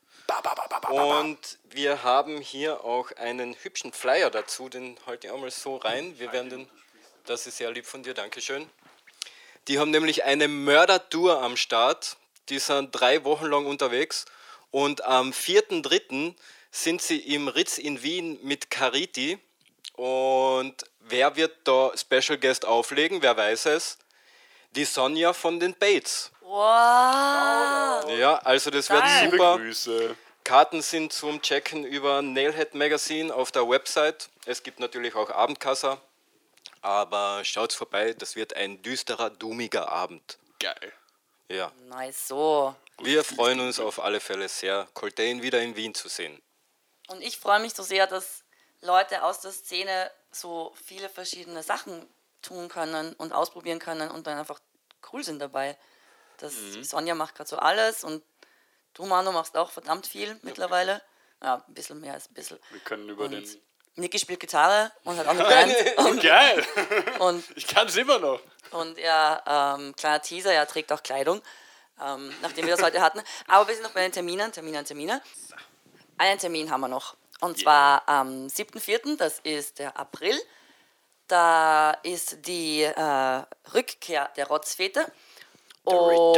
[0.90, 1.38] Und
[1.70, 6.18] wir haben hier auch einen hübschen Flyer dazu, den halte ich auch mal so rein.
[6.18, 6.68] Wir werden den,
[7.28, 8.68] das ist sehr lieb von dir, Dankeschön.
[9.68, 12.16] Die haben nämlich eine Mördertour am Start.
[12.48, 14.24] Die sind drei Wochen lang unterwegs.
[14.70, 16.34] Und am 4.3.
[16.70, 19.38] sind sie im Ritz in Wien mit Cariti.
[19.94, 23.20] Und wer wird da Special Guest auflegen?
[23.20, 23.98] Wer weiß es?
[24.70, 26.30] Die Sonja von den Bates.
[26.40, 28.08] Wow.
[28.18, 29.24] Ja, also das wird Geil.
[29.24, 29.58] Liebe super.
[29.58, 30.16] Grüße.
[30.44, 34.30] Karten sind zum Checken über Nailhead Magazine auf der Website.
[34.46, 36.00] Es gibt natürlich auch Abendkassa.
[36.80, 40.38] Aber schaut vorbei, das wird ein düsterer, dummiger Abend.
[40.60, 40.92] Geil.
[41.48, 41.72] Ja.
[41.86, 42.74] Nice, so.
[43.00, 46.40] Wir freuen uns auf alle Fälle sehr, Coltain wieder in Wien zu sehen.
[47.08, 48.44] Und ich freue mich so sehr, dass
[48.80, 52.06] Leute aus der Szene so viele verschiedene Sachen
[52.42, 54.60] tun können und ausprobieren können und dann einfach
[55.12, 55.76] cool sind dabei.
[56.38, 58.22] Das, Sonja macht gerade so alles und
[58.94, 61.02] du, Manu, machst auch verdammt viel mittlerweile.
[61.42, 62.58] Ja, ein bisschen mehr als ein bisschen.
[62.70, 63.62] Wir können über Und den.
[63.98, 65.74] Niki spielt Gitarre und hat auch eine Band.
[65.98, 66.64] und, Geil!
[67.18, 68.40] und, Ich kann es immer noch.
[68.70, 69.42] und er,
[69.78, 71.42] ähm, kleiner Teaser, er trägt auch Kleidung,
[72.02, 73.20] ähm, nachdem wir das heute hatten.
[73.46, 75.20] Aber wir sind noch bei den Terminen, Termine, Termine.
[76.16, 77.16] Einen Termin haben wir noch.
[77.40, 80.36] Und zwar am 7.4., das ist der April.
[81.28, 83.42] Da ist die äh,
[83.74, 85.06] Rückkehr der Rotzfete.
[85.84, 86.36] Und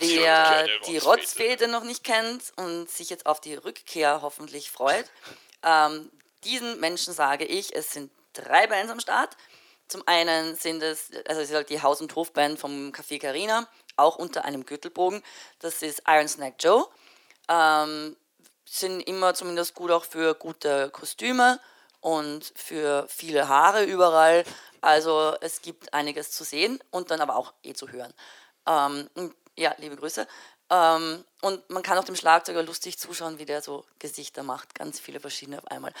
[0.00, 0.98] wer die.
[0.98, 5.06] Rotzfete noch nicht kennt und sich jetzt auf die Rückkehr hoffentlich freut,
[5.64, 6.10] ähm,
[6.44, 9.36] diesen Menschen sage ich, es sind drei Bands am Start.
[9.88, 13.68] Zum einen sind es, also es ist halt die Haus- und Hofband vom Café Carina,
[13.96, 15.22] auch unter einem Gürtelbogen.
[15.58, 16.86] Das ist Iron Snack Joe.
[17.48, 18.16] Ähm,
[18.64, 21.60] sind immer zumindest gut auch für gute Kostüme
[22.00, 24.44] und für viele Haare überall.
[24.80, 28.14] Also es gibt einiges zu sehen und dann aber auch eh zu hören.
[28.66, 29.10] Ähm,
[29.56, 30.26] ja, liebe Grüße.
[30.72, 34.98] Ähm, und man kann auch dem Schlagzeuger lustig zuschauen, wie der so Gesichter macht, ganz
[34.98, 35.92] viele verschiedene auf einmal.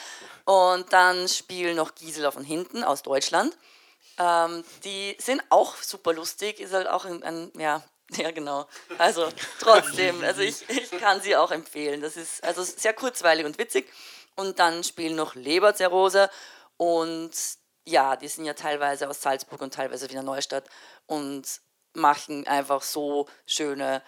[0.46, 3.54] Und dann spielen noch Gisela von hinten aus Deutschland.
[4.18, 7.82] Ähm, die sind auch super lustig, ist halt auch ein, ein ja,
[8.12, 8.66] ja genau.
[8.96, 9.28] Also
[9.60, 12.00] trotzdem, also ich, ich kann sie auch empfehlen.
[12.00, 13.92] Das ist also sehr kurzweilig und witzig.
[14.36, 16.30] Und dann spielen noch Leberzirrhose
[16.78, 17.32] und
[17.84, 20.64] ja, die sind ja teilweise aus Salzburg und teilweise Wiener Neustadt
[21.06, 21.60] und
[21.92, 24.02] machen einfach so schöne,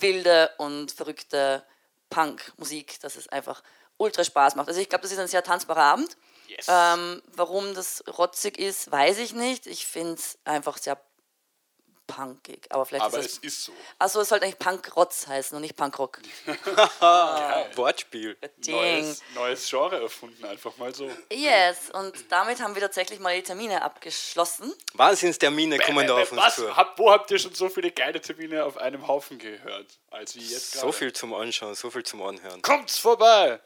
[0.00, 1.64] wilde und verrückte
[2.10, 3.62] Punk-Musik, dass es einfach
[3.96, 4.68] ultra Spaß macht.
[4.68, 6.16] Also ich glaube, das ist ein sehr tanzbarer Abend.
[6.48, 6.66] Yes.
[6.68, 9.66] Ähm, warum das rotzig ist, weiß ich nicht.
[9.66, 11.00] Ich finde es einfach sehr
[12.06, 12.66] punkig.
[12.70, 13.44] Aber vielleicht Aber ist es es.
[13.44, 13.72] ist so.
[13.98, 16.20] Achso, es sollte eigentlich Punkrotz heißen und nicht Punkrock.
[17.76, 18.36] Wortspiel.
[18.58, 18.74] Ding.
[18.74, 21.10] Neues, neues Genre erfunden, einfach mal so.
[21.32, 24.72] Yes, und damit haben wir tatsächlich mal die Termine abgeschlossen.
[24.94, 26.54] Wahnsinnstermine kommen da auf uns Was?
[26.56, 26.76] zu.
[26.76, 29.98] Hab, wo habt ihr schon so viele geile Termine auf einem Haufen gehört?
[30.10, 30.92] Als wie jetzt So gerade?
[30.92, 32.62] viel zum Anschauen, so viel zum Anhören.
[32.62, 33.60] Kommt's vorbei!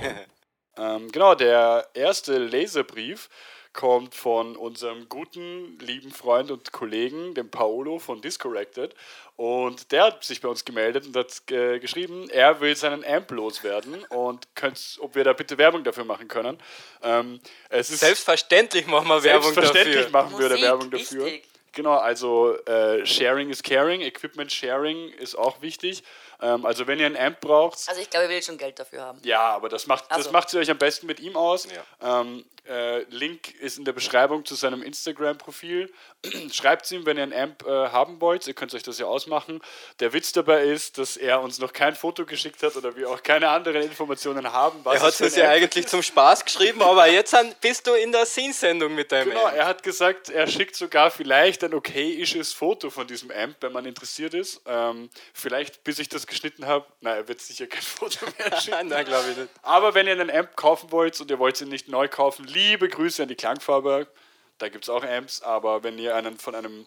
[0.76, 3.28] ähm, genau, der erste Leserbrief
[3.72, 8.94] kommt von unserem guten, lieben Freund und Kollegen, dem Paolo von Discorrected.
[9.36, 13.30] Und der hat sich bei uns gemeldet und hat äh, geschrieben, er will seinen Amp
[13.30, 16.58] loswerden und könnt, ob wir da bitte Werbung dafür machen können.
[17.02, 20.10] Ähm, es ist Selbstverständlich machen wir Werbung Selbstverständlich dafür.
[20.10, 21.24] machen wir da Musik, Werbung dafür.
[21.26, 21.44] wichtig.
[21.72, 26.02] Genau, also äh, Sharing is Caring, Equipment Sharing ist auch wichtig.
[26.40, 29.02] Ähm, also wenn ihr ein Amp braucht, Also ich glaube, ihr will schon Geld dafür
[29.02, 29.20] haben.
[29.22, 30.32] ja, aber das macht, das Also.
[30.32, 31.68] macht sie euch am besten mit ihm aus.
[32.00, 32.22] Ja.
[32.22, 35.92] Ähm, äh, Link ist in der Beschreibung zu seinem Instagram-Profil.
[36.52, 38.46] Schreibt ihm, wenn ihr ein Amp äh, haben wollt.
[38.46, 39.60] Ihr könnt euch das ja ausmachen.
[40.00, 43.22] Der Witz dabei ist, dass er uns noch kein Foto geschickt hat oder wir auch
[43.22, 44.80] keine anderen Informationen haben.
[44.84, 48.12] Er hat es es ja eigentlich zum Spaß geschrieben, aber jetzt an- bist du in
[48.12, 49.56] der Scene-Sendung mit deinem Genau, Amp.
[49.56, 53.84] er hat gesagt, er schickt sogar vielleicht ein okayisches Foto von diesem Amp, wenn man
[53.86, 54.60] interessiert ist.
[54.66, 56.84] Ähm, vielleicht, bis ich das geschnitten habe.
[57.00, 58.88] Nein, er wird sicher kein Foto mehr schicken.
[58.88, 59.48] Nein, glaube ich nicht.
[59.62, 62.88] Aber wenn ihr einen Amp kaufen wollt und ihr wollt ihn nicht neu kaufen, liebe
[62.88, 64.08] Grüße an die Klangfarbe.
[64.58, 66.86] Da gibt es auch Amps, aber wenn ihr einen von einem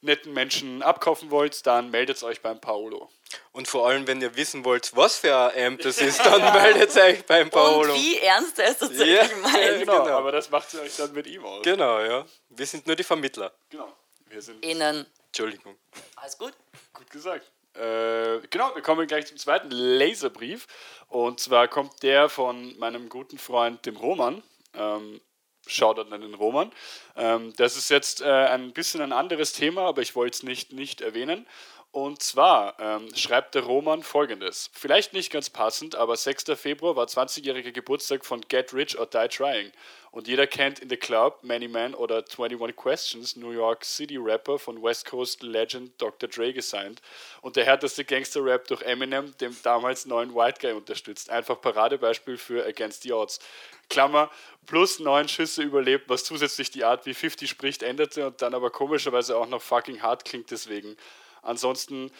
[0.00, 3.10] netten Menschen abkaufen wollt, dann meldet euch beim Paolo.
[3.52, 6.96] Und vor allem, wenn ihr wissen wollt, was für ein Amp das ist, dann meldet
[6.96, 7.92] euch beim Paolo.
[7.92, 9.80] Und wie ernst er es tatsächlich Ja, meint.
[9.80, 10.16] Genau, genau.
[10.16, 11.62] aber das macht ihr euch dann mit ihm aus.
[11.62, 12.24] Genau, ja.
[12.48, 13.52] Wir sind nur die Vermittler.
[13.68, 13.92] Genau,
[14.26, 15.04] wir sind Innen.
[15.26, 15.76] Entschuldigung.
[16.16, 16.54] Alles gut?
[16.94, 17.44] Gut gesagt.
[17.74, 20.66] Äh, genau, wir kommen gleich zum zweiten Laserbrief.
[21.08, 24.42] Und zwar kommt der von meinem guten Freund, dem Roman.
[24.74, 25.20] Ähm,
[25.66, 26.72] Shoutout an den Roman.
[27.16, 30.72] Ähm, das ist jetzt äh, ein bisschen ein anderes Thema, aber ich wollte es nicht,
[30.72, 31.46] nicht erwähnen.
[31.92, 34.70] Und zwar ähm, schreibt der Roman folgendes.
[34.72, 36.44] Vielleicht nicht ganz passend, aber 6.
[36.54, 39.72] Februar war 20-jähriger Geburtstag von Get Rich or Die Trying.
[40.12, 44.60] Und jeder kennt In the Club, Many Men oder 21 Questions, New York City Rapper
[44.60, 46.28] von West Coast Legend Dr.
[46.28, 47.02] Dre gesigned.
[47.42, 51.28] Und der härteste Gangster-Rap durch Eminem, dem damals neuen White Guy unterstützt.
[51.28, 53.40] Einfach Paradebeispiel für Against the Odds.
[53.88, 54.30] Klammer,
[54.66, 58.70] plus neun Schüsse überlebt, was zusätzlich die Art, wie 50 spricht, änderte und dann aber
[58.70, 60.96] komischerweise auch noch fucking hart klingt deswegen.
[61.42, 62.10] Ansonsten,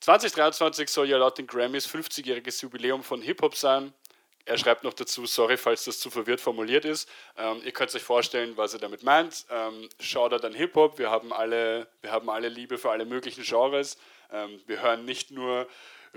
[0.00, 3.92] 2023 soll ja laut den Grammys 50-jähriges Jubiläum von Hip-Hop sein.
[4.46, 7.08] Er schreibt noch dazu, sorry, falls das zu verwirrt formuliert ist.
[7.36, 9.44] Ähm, ihr könnt euch vorstellen, was er damit meint.
[9.50, 10.98] Ähm, Shoutout an Hip-Hop.
[10.98, 13.98] Wir, haben alle- wir haben alle Liebe für alle möglichen Genres.
[14.32, 15.68] Ähm, wir hören nicht nur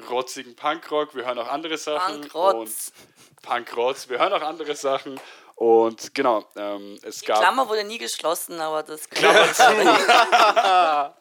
[0.09, 2.21] rotzigen Punkrock, wir hören auch andere Sachen.
[2.21, 2.93] Punkrotz.
[3.43, 4.09] Punkrotz.
[4.09, 5.19] Wir hören auch andere Sachen.
[5.55, 7.39] Und genau, ähm, es Die gab.
[7.39, 9.63] Klammer wurde nie geschlossen, aber das Klammer zu.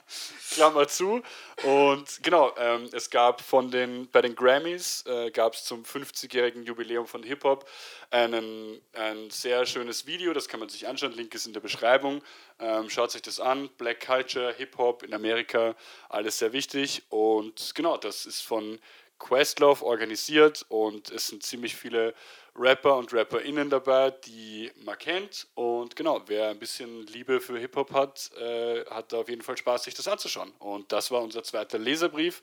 [0.52, 1.22] Klammer zu.
[1.62, 6.64] Und genau, ähm, es gab von den, bei den Grammys äh, gab es zum 50-jährigen
[6.64, 7.68] Jubiläum von Hip-Hop
[8.10, 12.22] einen, ein sehr schönes Video, das kann man sich anschauen, Link ist in der Beschreibung.
[12.58, 15.74] Ähm, schaut sich das an, Black Culture, Hip-Hop in Amerika,
[16.08, 17.02] alles sehr wichtig.
[17.08, 18.78] Und genau, das ist von
[19.22, 22.12] Questlove organisiert und es sind ziemlich viele
[22.56, 25.46] Rapper und RapperInnen dabei, die man kennt.
[25.54, 29.56] Und genau, wer ein bisschen Liebe für Hip-Hop hat, äh, hat da auf jeden Fall
[29.56, 30.52] Spaß, sich das anzuschauen.
[30.58, 32.42] Und das war unser zweiter Leserbrief.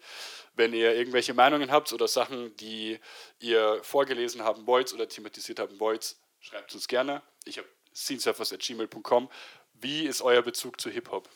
[0.55, 2.97] Wenn ihr irgendwelche Meinungen habt oder Sachen, die
[3.39, 7.21] ihr vorgelesen haben wollt oder thematisiert haben wollt, schreibt uns gerne.
[7.43, 9.29] Ich habe scenesurfers.gmail.com.
[9.73, 11.27] Wie ist euer Bezug zu Hip-Hop?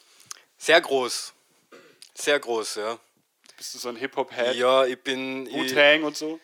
[0.58, 1.34] Sehr groß.
[2.16, 3.00] Sehr groß, ja.
[3.58, 4.56] Bist du so ein Hip-Hop-Head?
[4.56, 5.48] Ja, ich bin.
[5.52, 6.40] Wu-Tang und so?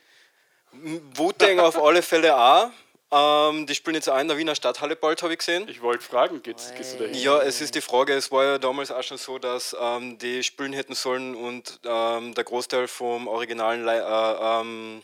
[0.72, 2.70] Wu-Tang auf alle Fälle auch.
[3.12, 5.68] Ähm, die spielen jetzt auch in der Wiener Stadthalle bald, habe ich gesehen.
[5.68, 7.16] Ich wollte fragen, geht's, gehst du da hin?
[7.16, 10.44] Ja, es ist die Frage, es war ja damals auch schon so, dass ähm, die
[10.44, 15.02] spielen hätten sollen und ähm, der Großteil vom originalen Li äh, ähm?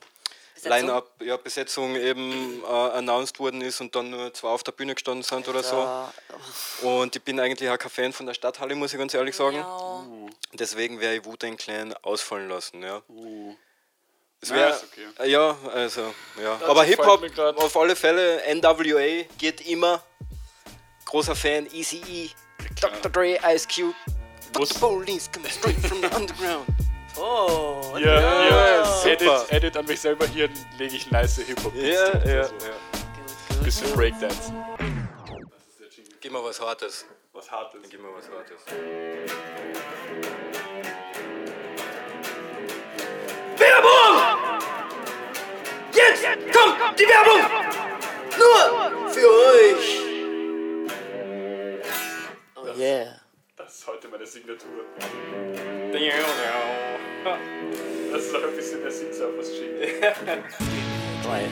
[0.63, 4.96] Line-Up, ja, Besetzung eben äh, announced worden ist und dann nur zwei auf der Bühne
[4.96, 5.76] gestanden sind oder so.
[5.76, 6.13] Ja.
[6.82, 9.58] Und ich bin eigentlich auch kein Fan von der Stadthalle, muss ich ganz ehrlich sagen.
[9.58, 10.06] Ja.
[10.54, 13.02] Deswegen wäre ich Wu-Tang Clan ausfallen lassen, ja.
[13.10, 13.56] Uh.
[14.41, 15.30] Es wär, ist okay.
[15.30, 16.56] Ja, also, ja.
[16.60, 20.04] Dazu Aber Hip-Hop auf alle Fälle, NWA geht immer.
[21.06, 22.30] Großer Fan, Easy E,
[22.80, 23.12] Dr.
[23.12, 23.96] Dre, Ice Cube.
[24.54, 26.65] Fuck the police, coming straight from the underground.
[27.17, 29.10] Oh, Ja, Ja, ja, super.
[29.12, 31.73] Edit, Edit an mich selber hier lege ich nice Hip-Hop.
[31.75, 32.49] Ja, ja, ja.
[33.63, 34.51] Bisschen Breakdance.
[36.19, 37.06] Gib mir was Hartes.
[37.34, 37.82] Was Hartes.
[37.89, 38.62] Gib mir was Hartes.
[45.93, 46.23] Jetzt
[46.54, 47.41] kommt die Werbung!
[48.38, 50.01] Nur für euch!
[52.56, 53.21] oh yeah.
[53.56, 54.86] Das ist heute meine Signatur.
[58.12, 59.88] Das ist auch ein bisschen der Singsurfers Jingle.
[61.24, 61.48] Geil.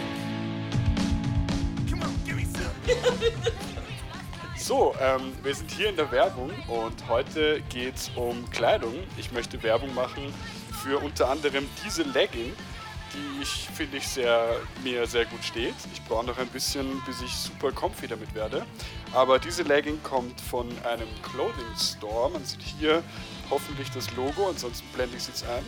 [4.58, 8.94] So, ähm, wir sind hier in der Werbung und heute geht es um Kleidung.
[9.18, 10.34] Ich möchte Werbung machen
[10.82, 12.54] für unter anderem diese Legging,
[13.14, 15.76] die ich finde ich sehr, mir sehr gut steht.
[15.94, 18.66] Ich brauche noch ein bisschen, bis ich super comfy damit werde.
[19.14, 22.30] Aber diese Legging kommt von einem Clothing Store.
[22.30, 23.04] Man sieht hier
[23.54, 25.63] hoffentlich das Logo, ansonsten blende ich es jetzt ein.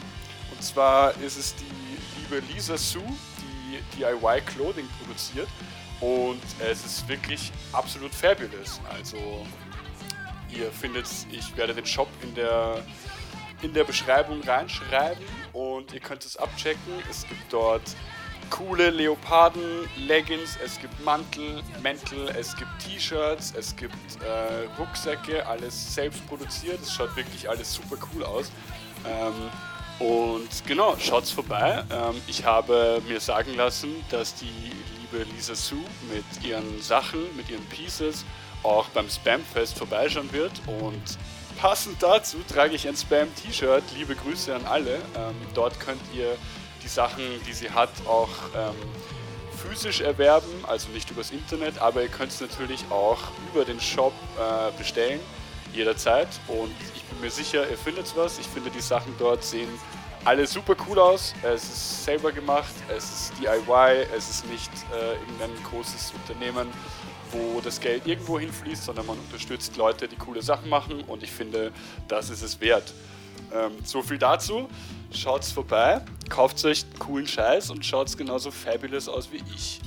[0.52, 3.04] Und zwar ist es die liebe Lisa Sue,
[3.41, 5.48] die DIY Clothing produziert.
[6.02, 8.82] Und es ist wirklich absolut fabulous.
[8.89, 9.45] Also
[10.50, 12.84] ihr findet, ich werde den Shop in der,
[13.62, 16.93] in der Beschreibung reinschreiben und ihr könnt es abchecken.
[17.10, 17.95] Es gibt dort
[18.56, 25.94] coole Leoparden, Leggings, es gibt Mantel, Mäntel, es gibt T-Shirts, es gibt äh, Rucksäcke, alles
[25.94, 26.80] selbst produziert.
[26.82, 28.52] Es schaut wirklich alles super cool aus.
[29.06, 29.50] Ähm,
[30.00, 31.84] und genau, schaut's vorbei.
[31.91, 35.80] Ähm, ich habe mir sagen lassen, dass die liebe Lisa Sue
[36.13, 38.24] mit ihren Sachen, mit ihren Pieces
[38.63, 40.54] auch beim Spamfest vorbeischauen wird.
[40.68, 41.04] Und
[41.58, 43.84] passend dazu trage ich ein Spam-T-Shirt.
[43.98, 44.96] Liebe Grüße an alle.
[44.96, 46.38] Ähm, dort könnt ihr
[46.86, 48.76] die Sachen, die sie hat, auch ähm,
[49.58, 53.17] physisch erwerben, also nicht übers Internet, aber ihr könnt es natürlich auch
[53.52, 55.19] über den Shop äh, bestellen,
[55.74, 56.28] jederzeit.
[56.48, 58.38] Und ich bin mir sicher, ihr findet was.
[58.38, 59.67] Ich finde, die Sachen dort sehen
[60.26, 61.34] alle super cool aus.
[61.43, 66.67] Es ist selber gemacht, es ist DIY, es ist nicht äh, irgendein großes Unternehmen,
[67.32, 71.32] wo das Geld irgendwo hinfließt, sondern man unterstützt Leute, die coole Sachen machen und ich
[71.32, 71.71] finde,
[72.08, 72.93] das ist es wert.
[73.54, 74.69] Ähm, so viel dazu.
[75.15, 79.80] Schaut's vorbei, kauft euch coolen Scheiß und schaut's genauso fabulous aus wie ich.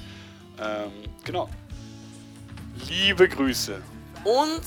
[0.60, 0.90] Ähm,
[1.24, 1.48] genau.
[2.88, 3.80] Liebe Grüße.
[4.24, 4.62] Und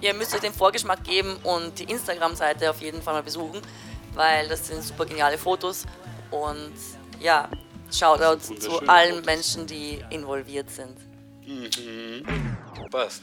[0.00, 3.60] ihr müsst euch den Vorgeschmack geben und die Instagram-Seite auf jeden Fall mal besuchen,
[4.14, 5.86] weil das sind super geniale Fotos.
[6.30, 6.72] Und
[7.20, 7.48] ja,
[7.90, 9.26] Shoutout zu allen Fotos.
[9.26, 10.96] Menschen, die involviert sind.
[12.90, 13.22] Passt.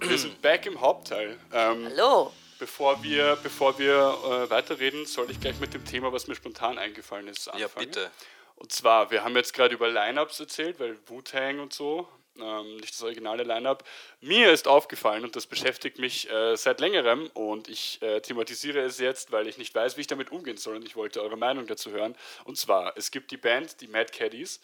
[0.00, 1.38] Wir sind back im Hauptteil.
[1.52, 2.32] Ähm, Hallo!
[2.58, 3.94] Bevor wir, bevor wir
[4.24, 7.62] äh, weiterreden, soll ich gleich mit dem Thema, was mir spontan eingefallen ist, anfangen.
[7.62, 8.10] Ja, bitte.
[8.56, 12.08] Und zwar, wir haben jetzt gerade über Lineups erzählt, weil Wu-Tang und so,
[12.40, 13.84] ähm, nicht das originale Lineup.
[14.20, 18.98] Mir ist aufgefallen und das beschäftigt mich äh, seit längerem und ich äh, thematisiere es
[18.98, 21.66] jetzt, weil ich nicht weiß, wie ich damit umgehen soll und ich wollte eure Meinung
[21.66, 22.16] dazu hören.
[22.44, 24.60] Und zwar, es gibt die Band, die Mad Caddies.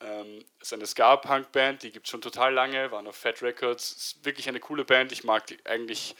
[0.00, 3.92] Ähm, ist eine Ska-Punk-Band, die gibt es schon total lange, waren auf Fat Records.
[3.92, 5.10] Ist wirklich eine coole Band.
[5.10, 6.14] Ich mag die eigentlich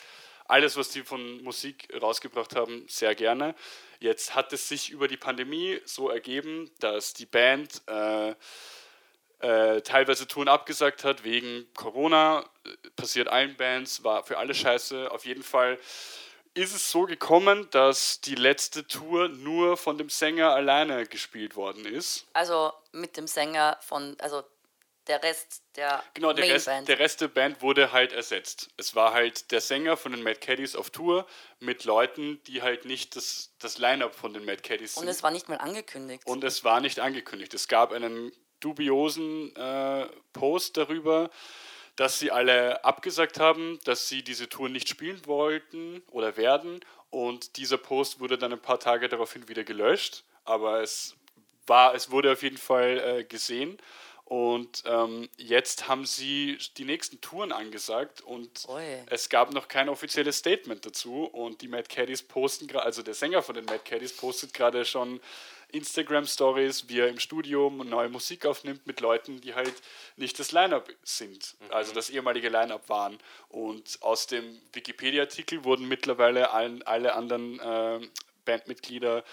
[0.48, 3.54] alles, was die von Musik rausgebracht haben, sehr gerne.
[4.00, 8.34] Jetzt hat es sich über die Pandemie so ergeben, dass die Band äh,
[9.40, 12.48] äh, teilweise Touren abgesagt hat wegen Corona.
[12.96, 15.10] Passiert allen Bands, war für alle scheiße.
[15.10, 15.78] Auf jeden Fall
[16.54, 21.84] ist es so gekommen, dass die letzte Tour nur von dem Sänger alleine gespielt worden
[21.84, 22.26] ist.
[22.32, 24.42] Also mit dem Sänger von, also
[25.08, 28.68] der Rest der Genau, der Rest, der Rest der Band wurde halt ersetzt.
[28.76, 31.26] Es war halt der Sänger von den Mad Caddies auf Tour
[31.60, 35.04] mit Leuten, die halt nicht das, das Line-Up von den Mad Caddies sind.
[35.04, 36.26] Und es war nicht mal angekündigt.
[36.26, 37.54] Und es war nicht angekündigt.
[37.54, 41.30] Es gab einen dubiosen äh, Post darüber,
[41.96, 46.80] dass sie alle abgesagt haben, dass sie diese Tour nicht spielen wollten oder werden.
[47.10, 50.24] Und dieser Post wurde dann ein paar Tage daraufhin wieder gelöscht.
[50.44, 51.16] Aber es,
[51.66, 53.78] war, es wurde auf jeden Fall äh, gesehen.
[54.28, 58.82] Und ähm, jetzt haben sie die nächsten Touren angesagt und Ui.
[59.06, 61.24] es gab noch kein offizielles Statement dazu.
[61.24, 64.84] Und die Mad Caddies posten gerade, also der Sänger von den Mad Caddies postet gerade
[64.84, 65.22] schon
[65.72, 69.74] Instagram-Stories, wie er im Studio neue Musik aufnimmt mit Leuten, die halt
[70.16, 73.18] nicht das Line-Up sind, also das ehemalige Line-Up waren.
[73.48, 78.06] Und aus dem Wikipedia-Artikel wurden mittlerweile allen, alle anderen äh,
[78.44, 79.24] Bandmitglieder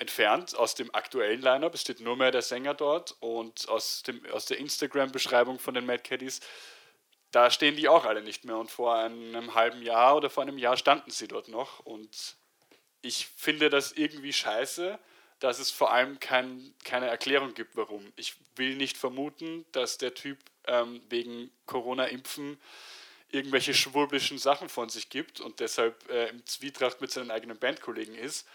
[0.00, 1.74] entfernt aus dem aktuellen Line-Up.
[1.74, 5.86] Es steht nur mehr der Sänger dort und aus, dem, aus der Instagram-Beschreibung von den
[5.86, 6.40] Mad Caddies,
[7.30, 8.56] da stehen die auch alle nicht mehr.
[8.56, 11.80] Und vor einem halben Jahr oder vor einem Jahr standen sie dort noch.
[11.80, 12.36] Und
[13.02, 14.98] ich finde das irgendwie scheiße,
[15.38, 18.12] dass es vor allem kein, keine Erklärung gibt, warum.
[18.16, 22.58] Ich will nicht vermuten, dass der Typ ähm, wegen Corona-Impfen
[23.30, 28.14] irgendwelche schwurbelischen Sachen von sich gibt und deshalb äh, im Zwietracht mit seinen eigenen Bandkollegen
[28.14, 28.46] ist.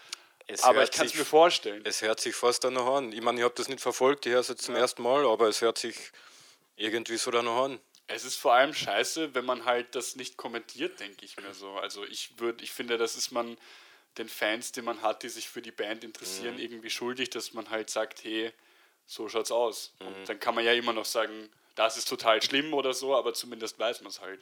[0.48, 1.82] Es Aber ich kann es mir vorstellen.
[1.84, 3.12] Es hört sich fast danach an.
[3.12, 5.48] Ich meine, ich habe das nicht verfolgt, ich höre es jetzt zum ersten Mal, aber
[5.48, 5.96] es hört sich
[6.76, 7.80] irgendwie so danach an.
[8.06, 11.72] Es ist vor allem scheiße, wenn man halt das nicht kommentiert, denke ich mir so.
[11.72, 13.56] Also ich würde, ich finde, das ist man
[14.18, 16.60] den Fans, die man hat, die sich für die Band interessieren, Mhm.
[16.60, 18.52] irgendwie schuldig, dass man halt sagt, hey,
[19.06, 19.92] so schaut's aus.
[19.98, 20.06] Mhm.
[20.06, 23.34] Und dann kann man ja immer noch sagen, das ist total schlimm oder so, aber
[23.34, 24.40] zumindest weiß man es halt.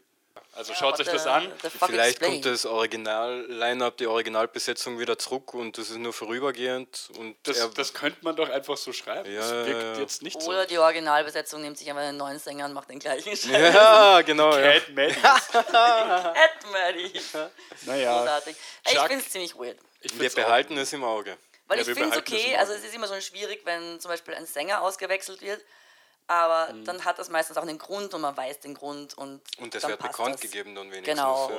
[0.57, 1.51] Also Ja, schaut euch das an.
[1.87, 2.31] Vielleicht explain.
[2.33, 7.11] kommt das Original-Line-Up, die Originalbesetzung wieder zurück und das ist nur vorübergehend.
[7.19, 9.31] Und Das, er, das könnte man doch einfach so schreiben.
[9.33, 10.69] Ja, das wirkt jetzt nicht Oder so.
[10.69, 13.47] die Originalbesetzung nimmt sich einfach einen neuen Sänger und macht den gleichen Scheiß.
[13.75, 14.57] ja, genau.
[14.57, 14.73] Ja.
[14.73, 15.17] Cat Maddies.
[15.55, 17.21] Ed Maddie.
[17.87, 18.57] Naja, Großartig.
[18.91, 19.77] Ich finde es ziemlich weird.
[20.01, 21.37] ich Wir behalten es im Auge.
[21.67, 24.35] Weil Ja, ich finde es okay, also es ist immer so schwierig, wenn zum Beispiel
[24.35, 25.63] ein Sänger ausgewechselt wird,
[26.27, 26.85] aber Mhm.
[26.85, 29.83] dann hat das meistens auch einen Grund und man weiß den Grund und Und das
[29.83, 30.41] dann wird bekannt das.
[30.41, 31.17] gegeben dann wenigstens.
[31.19, 31.51] Genau.
[31.51, 31.57] Ja.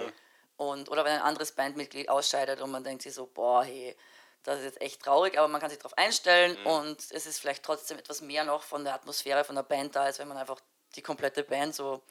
[0.57, 3.95] Und, oder wenn ein anderes Bandmitglied ausscheidet und man denkt sich so, boah, hey,
[4.43, 6.67] das ist jetzt echt traurig, aber man kann sich darauf einstellen Mhm.
[6.67, 10.03] und es ist vielleicht trotzdem etwas mehr noch von der Atmosphäre von der Band da,
[10.03, 10.59] als wenn man einfach
[10.95, 12.01] die komplette Band so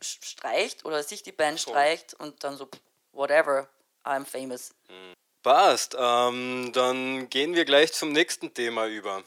[0.00, 2.68] streicht oder sich die Band streicht und dann so,
[3.12, 3.68] whatever,
[4.04, 4.70] I'm famous.
[5.42, 5.96] Passt.
[5.98, 9.22] Ähm, dann gehen wir gleich zum nächsten Thema über.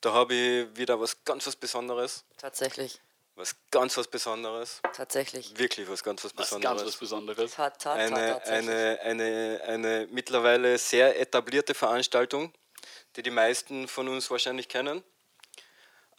[0.00, 2.24] Da habe ich wieder was ganz was Besonderes.
[2.36, 3.00] Tatsächlich,
[3.34, 4.80] Was ganz was Besonderes.
[4.92, 5.56] tatsächlich.
[5.58, 6.76] Wirklich was ganz was Was Besonderes.
[6.78, 7.50] ganz was Besonderes.
[7.52, 8.68] Ta, ta, ta, eine, tatsächlich.
[8.70, 12.52] eine, eine, eine mittlerweile sehr etablierte Veranstaltung,
[13.16, 15.02] die die meisten von uns wahrscheinlich kennen.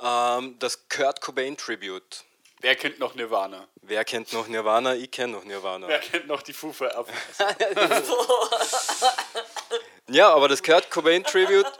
[0.02, 2.24] Ähm, das Kurt Cobain Tribute.
[2.62, 3.68] Wer kennt noch Nirvana?
[3.82, 4.96] Wer kennt noch Nirvana?
[4.96, 5.88] Ich kenne noch Nirvana.
[5.88, 7.06] Wer kennt noch die Foo Fighters?
[10.12, 11.72] Ja, aber das Kurt Cobain Tribute,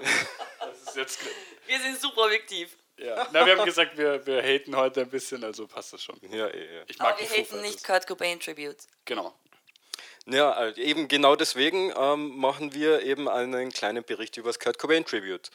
[0.88, 1.20] ist jetzt.
[1.66, 2.76] Wir sind super objektiv.
[2.96, 3.28] Ja.
[3.32, 6.18] Na, wir haben gesagt, wir, wir haten heute ein bisschen, also passt das schon.
[6.30, 6.82] ja, ja.
[6.88, 7.84] Ich mag Aber wir haten nicht.
[7.84, 8.78] Kurt Cobain Tribute.
[9.04, 9.34] Genau.
[10.26, 14.78] Ja, also eben genau deswegen ähm, machen wir eben einen kleinen Bericht über das Kurt
[14.78, 15.50] Cobain Tribute.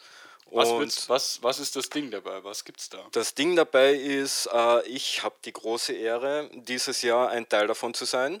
[0.50, 2.42] Was, willst, was, was ist das Ding dabei?
[2.44, 3.04] Was gibt's da?
[3.12, 7.92] das Ding dabei ist, äh, ich habe die große Ehre, dieses Jahr ein Teil davon
[7.92, 8.40] zu sein.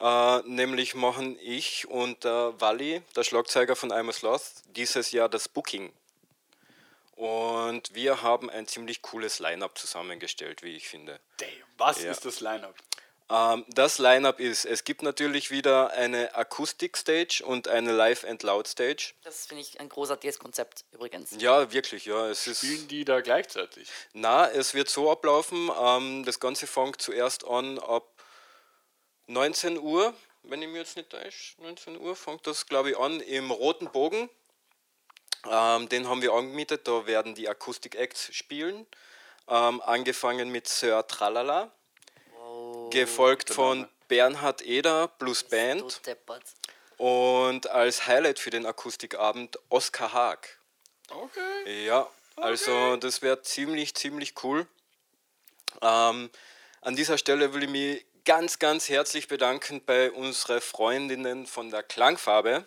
[0.00, 5.28] Äh, nämlich machen ich und der Wally, der Schlagzeuger von I'm a Sloth, dieses Jahr
[5.28, 5.92] das Booking.
[7.16, 11.20] Und wir haben ein ziemlich cooles Line-up zusammengestellt, wie ich finde.
[11.38, 11.48] Damn.
[11.78, 12.10] Was Ja.
[12.10, 12.74] ist das Line-Up?
[13.30, 19.14] Ähm, das Line-up ist, es gibt natürlich wieder eine Akustik-Stage und eine Live-and-Loud-Stage.
[19.22, 21.30] Das finde ich ein großartiges Konzept übrigens.
[21.38, 22.28] Ja, wirklich, ja.
[22.28, 23.88] Es ist, Spielen die da gleichzeitig?
[24.12, 28.06] na, es wird so ablaufen, ähm, das Ganze fängt zuerst an ab
[29.26, 30.12] 19 Uhr,
[30.42, 33.90] wenn ich mir jetzt nicht täusche, 19 Uhr fängt das, glaube ich, an im Roten
[33.90, 34.28] Bogen.
[35.50, 38.86] Ähm, den haben wir angemietet, da werden die Akustik-Acts spielen.
[39.48, 41.70] Ähm, angefangen mit Sir Tralala,
[42.90, 43.88] gefolgt guter von.
[44.08, 46.00] Bernhard Eder plus Band.
[46.96, 50.58] Und als Highlight für den Akustikabend Oskar Haag.
[51.10, 51.86] Okay.
[51.86, 54.66] Ja, also das wäre ziemlich, ziemlich cool.
[55.82, 56.30] Ähm,
[56.80, 61.82] an dieser Stelle will ich mich ganz, ganz herzlich bedanken bei unseren Freundinnen von der
[61.82, 62.64] Klangfarbe.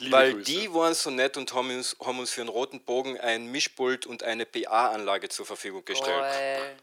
[0.00, 0.44] Liebe weil Grüße.
[0.44, 4.06] die waren so nett und haben uns, haben uns für einen roten Bogen ein Mischpult
[4.06, 6.16] und eine PA-Anlage zur Verfügung gestellt.
[6.18, 6.76] Geil.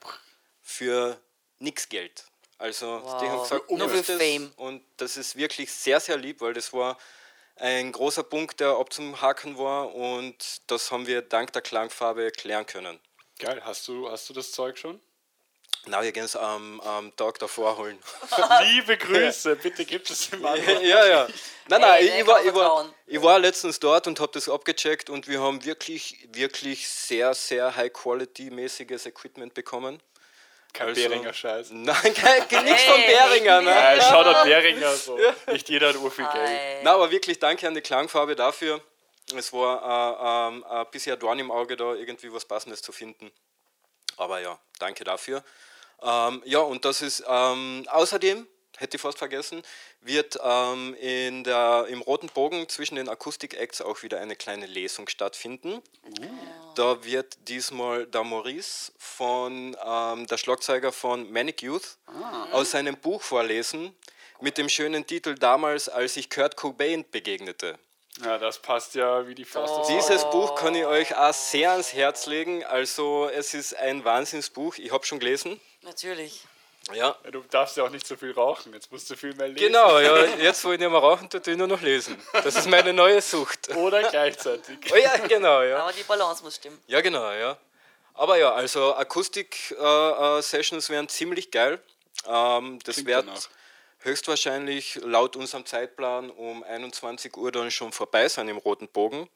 [0.62, 1.20] Für
[1.60, 2.26] nix Geld.
[2.58, 3.22] Also Wow.
[3.22, 4.18] die haben gesagt, Nur für das.
[4.22, 4.52] Fame.
[4.56, 6.98] Und das ist wirklich sehr, sehr lieb, weil das war
[7.56, 13.00] ein großer Punkt, der abzuhaken war und das haben wir dank der Klangfarbe klären können.
[13.40, 15.00] Geil, hast du, hast du das Zeug schon?
[15.88, 17.98] Na, wir gehen es am, am Tag davor holen.
[18.64, 20.86] Liebe Grüße, bitte gibt es im Manuel.
[20.86, 21.28] ja, ja.
[21.70, 25.10] Nein, nein, Ey, ich, war, ich, war, ich war letztens dort und habe das abgecheckt
[25.10, 30.02] und wir haben wirklich, wirklich sehr, sehr high-quality-mäßiges Equipment bekommen.
[30.74, 31.70] Kein Also- Beringer Scheiß.
[31.72, 33.62] Nein, kein, nichts von Hey, Beringer.
[33.62, 33.70] Ne?
[33.72, 35.18] Ja, Shoutout Beringer, so.
[35.52, 36.48] Nicht jeder hat urviel Geld.
[36.48, 36.82] Ei.
[36.84, 38.82] Na, aber wirklich danke an die Klangfarbe dafür.
[39.36, 43.32] Es war äh, ähm, ein bisschen Dorn im Auge, da irgendwie was Passendes zu finden.
[44.18, 45.44] Aber ja, danke dafür.
[46.02, 49.64] Ähm, ja, und das ist ähm, außerdem, hätte ich fast vergessen,
[50.02, 55.08] wird ähm, in der, im Roten Bogen zwischen den Akustik-Acts auch wieder eine kleine Lesung
[55.08, 55.82] stattfinden.
[56.76, 61.98] Da wird diesmal der Maurice von ähm, der Schlagzeuger von Manic Youth
[62.52, 63.96] aus seinem Buch vorlesen
[64.42, 67.80] mit dem schönen Titel Damals, als ich Kurt Cobain begegnete.
[68.24, 71.72] Ja, das passt ja wie die Faust aufs Dieses Buch kann ich euch auch sehr
[71.72, 72.64] ans Herz legen.
[72.66, 74.78] Also es ist ein Wahnsinnsbuch.
[74.78, 75.60] Ich habe schon gelesen.
[75.88, 76.44] Natürlich.
[76.94, 77.16] Ja.
[77.32, 79.68] Du darfst ja auch nicht so viel rauchen, jetzt musst du viel mehr lesen.
[79.68, 82.22] Genau, ja, jetzt wo ich nicht mehr rauchen, tue ich nur noch lesen.
[82.34, 83.76] Das ist meine neue Sucht.
[83.76, 84.80] Oder gleichzeitig.
[84.92, 85.80] Oh ja, genau, ja.
[85.80, 86.80] Aber die Balance muss stimmen.
[86.88, 87.58] Ja, genau, ja.
[88.14, 91.82] Aber ja, also Akustik-Sessions wären ziemlich geil.
[92.26, 93.50] Ähm, das wird danach.
[94.00, 99.30] höchstwahrscheinlich laut unserem Zeitplan um 21 Uhr dann schon vorbei sein im Roten Bogen.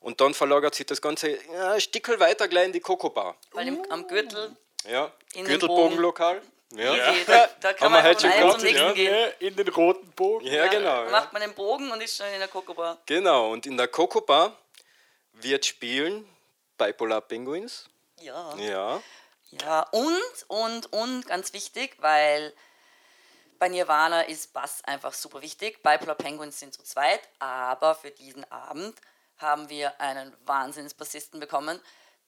[0.00, 3.36] Und dann verlagert sich das Ganze ja, ein Stückel weiter gleich in die Coco Bar.
[3.52, 4.56] Weil im, am Gürtel,
[4.88, 6.42] Ja, In den Gürtelbogenlokal.
[6.72, 6.94] Ja.
[7.12, 8.92] easy, da, da kann man von schon einem zum nächsten ja.
[8.92, 9.14] gehen.
[9.14, 10.46] Ja, in den roten Bogen.
[10.46, 11.04] ja, genau.
[11.04, 11.10] Dann Ja.
[11.10, 12.98] macht man den Bogen und ist schon in der Coco-Bar.
[13.06, 14.56] Genau, und in der Coco Bar
[15.32, 16.28] wird spielen
[16.78, 17.86] Bipolar Penguins.
[18.20, 18.54] Ja.
[18.56, 19.02] Ja.
[19.50, 22.54] Ja, und, und, und, ganz wichtig, weil
[23.58, 25.82] bei Nirvana ist Bass einfach super wichtig.
[25.82, 28.96] Bipolar Penguins sind zu zweit, aber für diesen Abend
[29.38, 31.80] haben wir einen Wahnsinnsbassisten bekommen,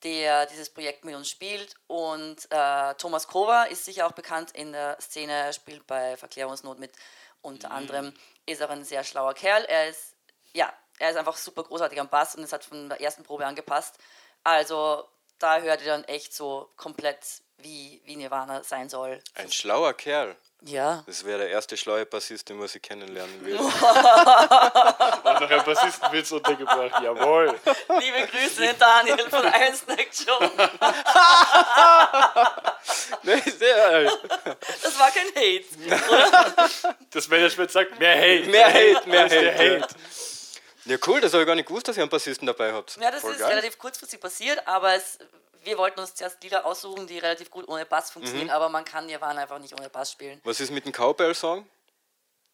[0.04, 1.74] der dieses Projekt mit uns spielt.
[1.86, 6.78] Und äh, Thomas Kova ist sicher auch bekannt in der Szene, er spielt bei Verklärungsnot
[6.78, 6.92] mit.
[7.40, 8.14] Unter anderem
[8.46, 9.64] ist auch ein sehr schlauer Kerl.
[9.64, 10.14] Er ist,
[10.52, 13.46] ja, er ist einfach super großartig am Bass und es hat von der ersten Probe
[13.46, 13.98] angepasst.
[14.44, 19.20] Also da hört ihr dann echt so komplett, wie, wie Nirvana sein soll.
[19.34, 20.36] Ein schlauer Kerl.
[20.64, 21.02] Ja.
[21.06, 23.56] Das wäre der erste schlaue Bassist, den was ich kennenlernen will.
[23.56, 27.02] Und noch ein Bassistenwitz untergebracht.
[27.02, 27.58] Jawohl.
[27.98, 30.38] Liebe Grüße, Daniel von Iron Snack Show.
[33.22, 34.10] nee, sehr,
[34.82, 35.64] Das war kein Hate.
[37.10, 38.48] Das Management sagt, mehr Hate.
[38.48, 39.82] mehr Hate, mehr der Hate.
[39.82, 39.94] Hate.
[40.84, 42.96] Ja, cool, das habe ich gar nicht gewusst, dass ihr einen Bassisten dabei habt.
[43.00, 43.50] Ja, das Voll ist geil.
[43.50, 45.18] relativ kurzfristig passiert, aber es,
[45.64, 49.06] wir wollten uns zuerst Lieder aussuchen, die relativ gut ohne Bass funktionieren, aber man kann
[49.06, 50.40] Nirvana einfach nicht ohne Bass spielen.
[50.44, 51.66] Was ist mit dem Cowbell-Song?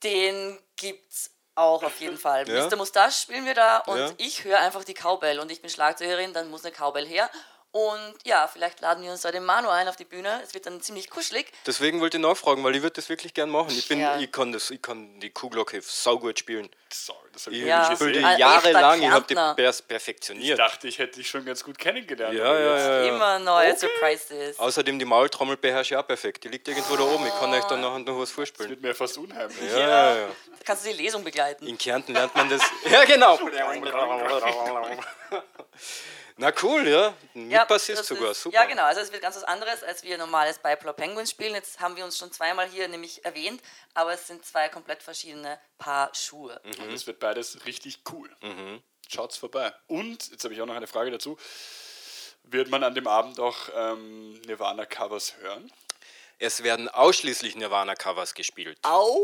[0.02, 2.48] Den gibt's auch auf jeden Fall.
[2.48, 2.66] Ja.
[2.66, 2.76] Mr.
[2.76, 4.10] Mustache spielen wir da und Ja.
[4.18, 7.28] ich höre einfach die Cowbell und ich bin Schlagzeugerin, dann muss eine Cowbell her.
[7.70, 10.40] Und ja, vielleicht laden wir uns da den Manu ein auf die Bühne.
[10.42, 11.52] Es wird dann ziemlich kuschelig.
[11.66, 13.68] Deswegen wollte ich nachfragen, weil ich würde das wirklich gern machen.
[13.70, 14.18] Ich, bin, Ja.
[14.18, 16.70] ich, kann das, ich kann die Kuhglocke saugut spielen.
[16.90, 17.80] Sorry, das habe Ich, ich Ja.
[17.90, 18.24] nicht ich gesehen.
[18.24, 20.58] Ein jahrelang, ich habe die pers Ich perfektioniert.
[20.58, 22.34] dachte, ich hätte dich schon ganz gut kennengelernt.
[22.34, 23.08] Ja, ja, ja, ja.
[23.14, 24.58] Immer neue Surprises.
[24.58, 26.44] Außerdem die Maultrommel beherrsche ich auch perfekt.
[26.44, 27.26] Die liegt irgendwo da oben.
[27.26, 28.70] Ich kann euch dann nachher noch was vorspielen.
[28.70, 29.70] Wird mir fast unheimlich.
[29.70, 30.26] Ja, ja, ja.
[30.26, 31.66] Da kannst du die Lesung begleiten.
[31.66, 32.62] In Kärnten lernt man das.
[32.90, 33.38] Ja, genau.
[36.40, 37.14] Na cool, ja.
[37.34, 38.54] Mit Bassist das sogar, ist, super.
[38.54, 38.84] Ja, genau.
[38.84, 41.52] Also es wird ganz was anderes, als wir normales Bipolar Penguins spielen.
[41.54, 43.60] Jetzt haben wir uns schon zweimal hier nämlich erwähnt,
[43.92, 46.60] aber es sind zwei komplett verschiedene Paar Schuhe.
[46.64, 46.84] Mhm.
[46.84, 48.30] Und es wird beides richtig cool.
[49.08, 49.72] Schaut's vorbei.
[49.88, 51.36] Und, jetzt habe ich auch noch eine Frage dazu.
[52.44, 55.72] Wird man an dem Abend auch ähm, Nirvana-Covers hören?
[56.38, 58.78] Es werden ausschließlich Nirvana-Covers gespielt.
[58.82, 59.18] Au!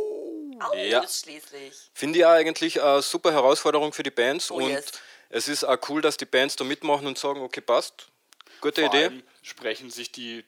[0.75, 1.01] Ja.
[1.01, 1.75] Ausschließlich.
[1.93, 4.51] Finde ich eigentlich eine super Herausforderung für die Bands.
[4.51, 4.87] Oh, und yes.
[5.37, 8.07] Es ist auch cool, dass die Bands da mitmachen und sagen, okay, passt.
[8.61, 9.23] Gute Vor Idee.
[9.43, 10.45] sprechen sich die,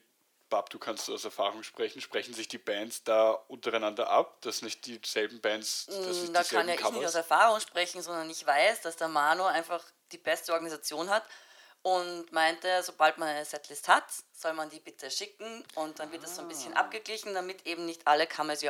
[0.49, 4.85] Bab, du kannst aus Erfahrung sprechen, sprechen sich die Bands da untereinander ab, dass nicht
[4.85, 7.15] dieselben Bands, dass Mm, Da kann ja ich nicht aus.
[7.15, 9.83] Erfahrung sprechen, sondern ich weiß, dass der Manu einfach
[10.13, 11.23] die beste Organisation hat
[11.81, 16.23] und meinte, sobald man eine Setlist hat, soll man die bitte schicken und dann wird
[16.23, 16.79] das so ein bisschen Ah.
[16.81, 18.61] abgeglichen, damit eben nicht alle Come As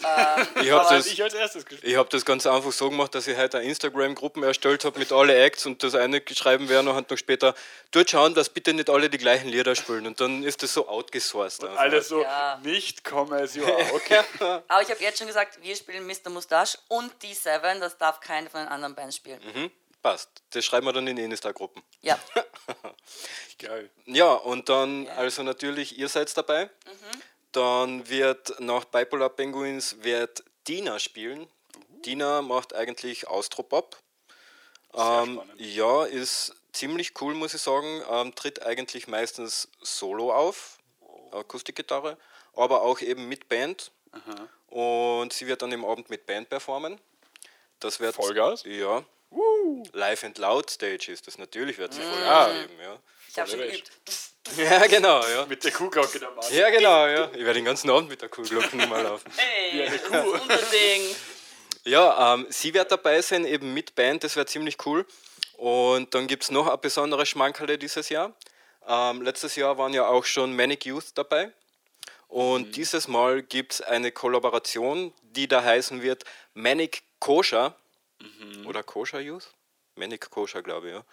[0.00, 0.64] Spielen.
[0.64, 1.90] Ich habe das, ich als erstes gespielt.
[1.92, 5.10] ich hab das ganz einfach so gemacht, dass ich heute eine Instagram-Gruppen erstellt habe mit
[5.12, 7.54] alle Acts und das eine geschrieben werden und noch später,
[7.90, 10.06] dort schauen, dass bitte nicht alle die gleichen Lieder spielen.
[10.06, 11.64] Und dann ist das so outgesourced.
[11.64, 11.78] einfach.
[11.80, 12.60] Alles so, Ja.
[12.62, 13.04] nicht
[13.64, 13.76] are.
[13.94, 14.20] Okay.
[14.68, 16.30] Aber ich habe jetzt schon gesagt, wir spielen Mr.
[16.30, 17.80] Mustache und die Seven.
[17.80, 19.40] Das darf keine von den anderen Bands spielen.
[19.54, 19.70] Mhm,
[20.02, 20.30] passt.
[20.50, 21.82] Das schreiben wir dann in Insta-Gruppen.
[22.02, 22.18] Ja.
[23.58, 23.90] Geil.
[24.06, 26.70] Ja, und dann, also natürlich, ihr seid dabei.
[27.52, 31.48] Dann wird nach Bipolar Penguins wird Dina spielen.
[32.04, 33.96] Dina macht eigentlich Austropop.
[34.94, 38.02] Ähm, ja, ist ziemlich cool, muss ich sagen.
[38.10, 40.78] Ähm, tritt eigentlich meistens solo auf,
[41.32, 42.16] Akustikgitarre,
[42.54, 43.90] aber auch eben mit Band.
[44.68, 47.00] Und sie wird dann im Abend mit Band performen.
[47.80, 48.64] Das wird Vollgas?
[48.64, 49.04] Ja.
[49.92, 52.44] Live and Loud Stage ist das natürlich, wird sie Ah.
[52.46, 52.98] Vollgas geben, ja.
[53.38, 53.90] Ich habe schon geübt.
[54.56, 55.46] Ja, genau, ja.
[55.46, 56.44] Mit der Kuhglocke der Mann.
[56.50, 57.30] Ja, genau, ja.
[57.32, 59.30] Ich werde den ganzen Abend mit der Kuhglocke mal laufen.
[59.36, 61.02] Hey, das ist unser Ding.
[61.84, 65.06] Ja, ähm, sie wird dabei sein, eben mit Band, das wäre ziemlich cool.
[65.52, 68.34] Und dann gibt es noch ein besonderes Schmankerle dieses Jahr.
[68.86, 71.52] Ähm, letztes Jahr waren ja auch schon Manic Youth dabei.
[72.26, 76.24] Und dieses Mal gibt es eine Kollaboration, die da heißen wird
[76.54, 77.76] Manic Koscher.
[78.66, 79.48] Oder Koscher Youth?
[79.94, 81.04] Manic Koscher, glaube ich, ja.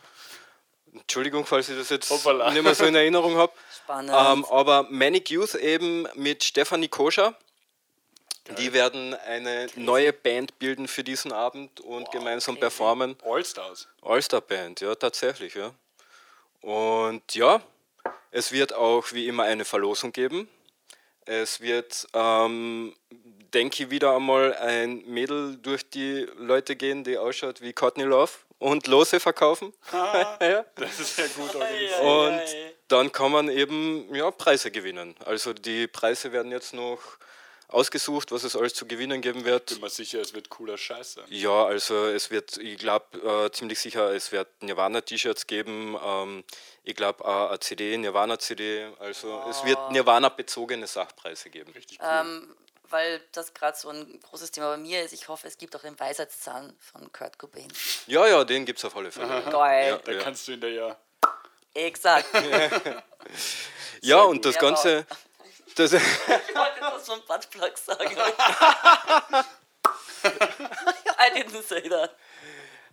[0.99, 2.51] Entschuldigung, falls ich das jetzt Hoppala.
[2.51, 3.53] nicht mehr so in Erinnerung habe.
[3.83, 4.13] Spannend.
[4.15, 7.35] Ähm, aber Manic Youth eben mit Stefanie Koscher.
[8.59, 13.15] Die werden eine neue Band bilden für diesen Abend und gemeinsam performen.
[13.23, 13.87] Allstars.
[14.03, 15.73] All-Star Band, ja, tatsächlich, ja.
[16.61, 17.59] Und ja,
[18.29, 20.47] es wird auch wie immer eine Verlosung geben.
[21.25, 22.95] Es wird, ähm,
[23.51, 28.31] denke ich, wieder einmal ein Mädel durch die Leute gehen, die ausschaut wie Courtney Love
[28.59, 29.73] und Lose verkaufen.
[29.93, 30.65] ja.
[30.75, 32.01] Das ist sehr gut organisiert.
[32.01, 32.41] Und
[32.87, 35.15] dann kann man eben ja, Preise gewinnen.
[35.25, 36.99] Also die Preise werden jetzt noch
[37.67, 39.67] ausgesucht, was es alles zu gewinnen geben wird.
[39.67, 41.25] Bin mir sicher, es wird cooler Scheiß sein.
[41.29, 45.97] Ja, also es wird, ich glaube äh, ziemlich sicher, es wird Nirvana-T-Shirts geben.
[46.03, 46.43] Ähm,
[46.83, 48.87] ich glaube auch eine CD, Nirvana-CD.
[48.99, 51.71] Also es wird Nirvana-bezogene Sachpreise geben.
[51.73, 52.07] Richtig cool.
[52.07, 52.55] Ähm,
[52.89, 55.13] weil das gerade so ein großes Thema bei mir ist.
[55.13, 57.71] Ich hoffe, es gibt auch den Weisheitszahn von Kurt Cobain.
[58.07, 59.41] Ja, ja, den gibt es auf alle Fälle.
[59.51, 59.99] Geil.
[60.03, 60.21] da ja.
[60.21, 60.95] kannst du in der ja.
[61.73, 62.27] Exakt.
[64.01, 65.05] Ja, und das Ja, Ganze.
[65.75, 68.15] Das, Ich wollte das vom Buttplug sagen.
[70.23, 72.11] I didn't say that.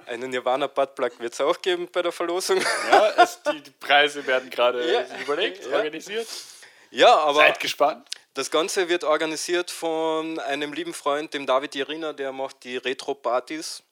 [0.07, 2.61] einen Nirvana-Buttplug wird es auch geben bei der Verlosung.
[2.91, 5.05] ja es, die, die Preise werden gerade Ja.
[5.21, 5.77] überlegt, Ja.
[5.77, 6.27] organisiert.
[6.91, 8.09] Ja, aber Seid gespannt.
[8.35, 13.83] Das Ganze wird organisiert von einem lieben Freund, dem David Jerina, der macht die Retro-Partys.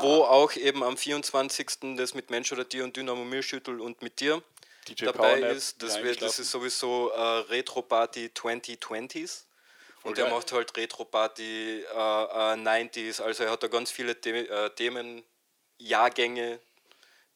[0.00, 1.96] Wo auch eben am 24.
[1.96, 4.42] das mit Mensch oder Tier und Dynamo Milchschüttel und mit dir
[4.86, 5.82] DJ dabei ist.
[5.82, 9.44] Das, wird, das ist sowieso äh, Retro-Party 2020s.
[10.02, 10.34] Und er geil.
[10.34, 13.22] macht halt Retro-Party äh, äh, 90s.
[13.22, 15.22] Also er hat da ganz viele The äh, Themen,
[15.78, 16.60] Jahrgänge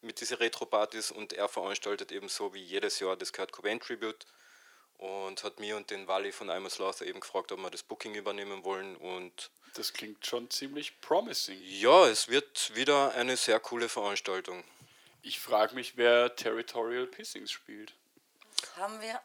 [0.03, 4.27] mit diesen Retro-Partys und er veranstaltet eben so wie jedes Jahr das Kurt Cobain Tribute
[4.99, 7.83] und hat mir und den Wally von I'm a Slaughter eben gefragt, ob wir das
[7.83, 11.59] Booking übernehmen wollen und Das klingt schon ziemlich promising.
[11.63, 14.65] ja, es wird wieder eine sehr coole Veranstaltung.
[15.23, 17.93] Ich frage mich, wer Territorial Pissings spielt.
[18.77, 19.21] Haben wir.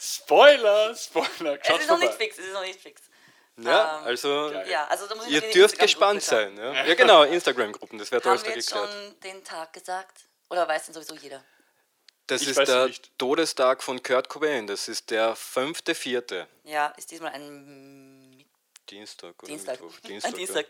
[0.00, 1.58] Spoiler, Spoiler.
[1.62, 3.02] Es ist noch nicht fix, es ist noch nicht fix.
[3.58, 6.56] Ja, Ähm, also Ja, also da muss ich ihr dürft gespannt sein.
[6.56, 8.90] Ja, ja genau, Instagram-Gruppen, das wird Haben alles wir da jetzt geklärt.
[8.92, 10.22] schon den Tag gesagt?
[10.48, 11.44] Oder weiß denn sowieso jeder?
[12.26, 13.10] Das Ich ist der nicht.
[13.18, 18.44] Todestag von Kurt Cobain, das ist der fünfte, vierte Ja, ist diesmal ein
[18.88, 19.34] Dienstag.
[19.42, 19.80] Oder Dienstag.
[19.80, 19.98] Mittwoch.
[20.04, 20.66] Ein Dienstag, Dienstag.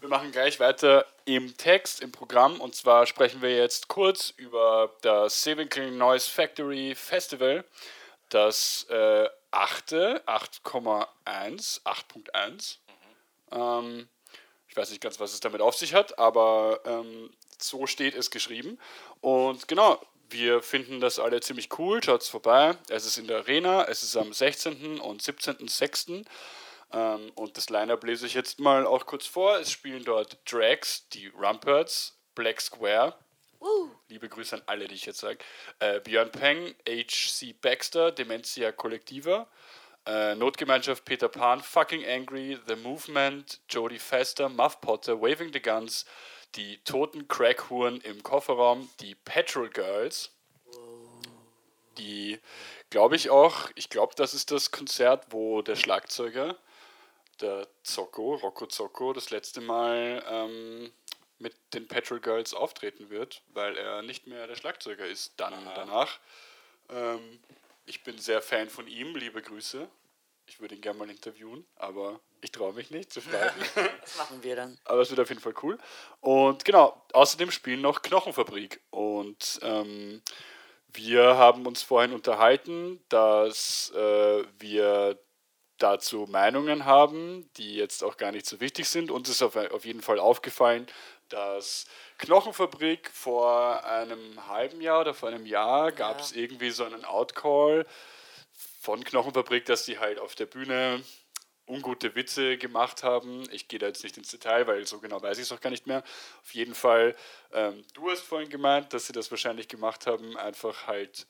[0.00, 2.60] Wir machen gleich weiter im Text, im Programm.
[2.60, 7.64] Und zwar sprechen wir jetzt kurz über das Seewinkel Noise Factory Festival.
[8.28, 12.76] Das äh, achte, 8,1, 8.1.
[13.50, 14.08] Ähm,
[14.68, 18.30] ich weiß nicht ganz, was es damit auf sich hat, aber ähm, so steht es
[18.30, 18.78] geschrieben.
[19.20, 20.00] Und genau,
[20.30, 22.02] wir finden das alle ziemlich cool.
[22.02, 22.76] Schaut's vorbei.
[22.88, 23.84] Es ist in der Arena.
[23.84, 25.00] Es ist am 16.
[25.00, 26.24] und 17.06.
[26.92, 29.58] Ähm, und das Line-Up lese ich jetzt mal auch kurz vor.
[29.58, 33.14] Es spielen dort Drax, die Rumperts, Black Square.
[34.08, 35.38] Liebe Grüße an alle, die ich jetzt sage.
[35.80, 37.54] Äh, Björn Peng, H.C.
[37.60, 39.48] Baxter, Dementia Collectiva,
[40.06, 46.06] äh, Notgemeinschaft Peter Pan, Fucking Angry, The Movement, Jodie Fester, Muff Potter, Waving the Guns,
[46.54, 50.32] die toten Crackhuren im Kofferraum, die Petrol Girls,
[51.98, 52.38] die,
[52.90, 56.56] glaube ich auch, ich glaube, das ist das Konzert, wo der Schlagzeuger,
[57.40, 60.92] der Zocco, Rocco Zocco, das letzte Mal ähm,
[61.38, 66.18] mit den Petrol Girls auftreten wird, weil er nicht mehr der Schlagzeuger ist dann danach.
[66.88, 67.38] Ähm,
[67.86, 69.88] ich bin sehr Fan von ihm, liebe Grüße.
[70.48, 73.54] Ich würde ihn gerne mal interviewen, aber ich traue mich nicht zu fragen.
[74.00, 74.78] Das machen wir dann.
[74.84, 75.78] aber es wird auf jeden Fall cool.
[76.20, 78.80] Und genau, außerdem spielen noch Knochenfabrik.
[78.90, 80.22] Und ähm,
[80.88, 85.18] wir haben uns vorhin unterhalten, dass äh, wir
[85.76, 89.10] dazu Meinungen haben, die jetzt auch gar nicht so wichtig sind.
[89.10, 90.86] Uns ist auf, auf jeden Fall aufgefallen,
[91.28, 91.86] dass
[92.16, 97.86] Knochenfabrik vor einem halben Jahr oder vor einem Jahr gab es irgendwie so einen Outcall
[98.88, 101.04] von Knochenfabrik, dass die halt auf der Bühne
[101.68, 103.46] ungute Witze gemacht haben.
[103.52, 105.68] Ich gehe da jetzt nicht ins Detail, weil so genau weiß ich es auch gar
[105.68, 106.02] nicht mehr.
[106.42, 107.14] Auf jeden Fall,
[107.52, 111.26] ähm, du hast vorhin gemeint, dass sie das wahrscheinlich gemacht haben, einfach halt,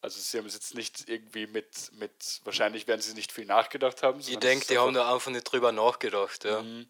[0.00, 4.04] also sie haben es jetzt nicht irgendwie mit, mit wahrscheinlich werden sie nicht viel nachgedacht
[4.04, 4.20] haben.
[4.20, 6.44] Ich denke, die haben da einfach nicht drüber nachgedacht.
[6.44, 6.60] Ja.
[6.60, 6.86] ähm,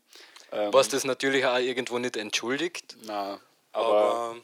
[0.74, 3.40] Was das natürlich auch irgendwo nicht entschuldigt, Na,
[3.72, 4.36] aber, aber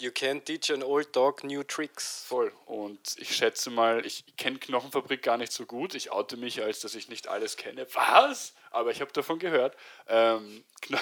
[0.00, 2.24] you can teach an old dog new tricks.
[2.26, 2.52] voll.
[2.66, 5.94] Und ich schätze mal, ich kenne Knochenfabrik gar nicht so gut.
[5.94, 7.86] Ich oute mich, als dass ich nicht alles kenne.
[7.92, 8.54] Was?
[8.70, 9.76] Aber ich habe davon gehört.
[10.08, 10.98] Ähm, Kno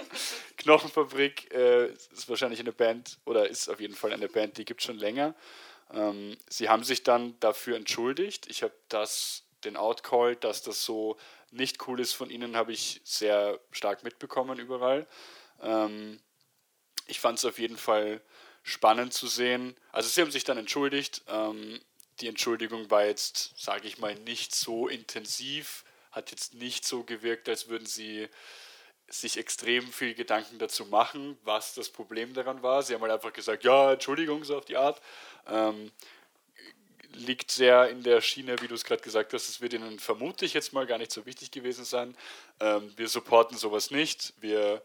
[0.56, 4.82] Knochenfabrik äh, ist wahrscheinlich eine Band oder ist auf jeden Fall eine Band, die gibt
[4.82, 5.34] schon länger.
[5.92, 8.46] Ähm, sie haben sich dann dafür entschuldigt.
[8.48, 11.16] Ich habe das, den Outcall, dass das so
[11.50, 15.06] nicht cool ist von ihnen, habe ich sehr stark mitbekommen überall.
[15.62, 16.20] Ähm,
[17.06, 18.20] ich fand es auf jeden Fall
[18.68, 19.76] spannend zu sehen.
[19.92, 21.22] Also sie haben sich dann entschuldigt.
[21.28, 21.80] Ähm,
[22.20, 27.48] die Entschuldigung war jetzt, sage ich mal, nicht so intensiv, hat jetzt nicht so gewirkt,
[27.48, 28.28] als würden sie
[29.08, 32.82] sich extrem viel Gedanken dazu machen, was das Problem daran war.
[32.82, 35.00] Sie haben halt einfach gesagt, ja, Entschuldigung, so auf die Art.
[35.46, 35.90] Ähm,
[37.14, 39.48] liegt sehr in der Schiene, wie du es gerade gesagt hast.
[39.48, 42.16] Es wird ihnen vermute ich jetzt mal gar nicht so wichtig gewesen sein.
[42.60, 44.34] Ähm, wir supporten sowas nicht.
[44.40, 44.82] Wir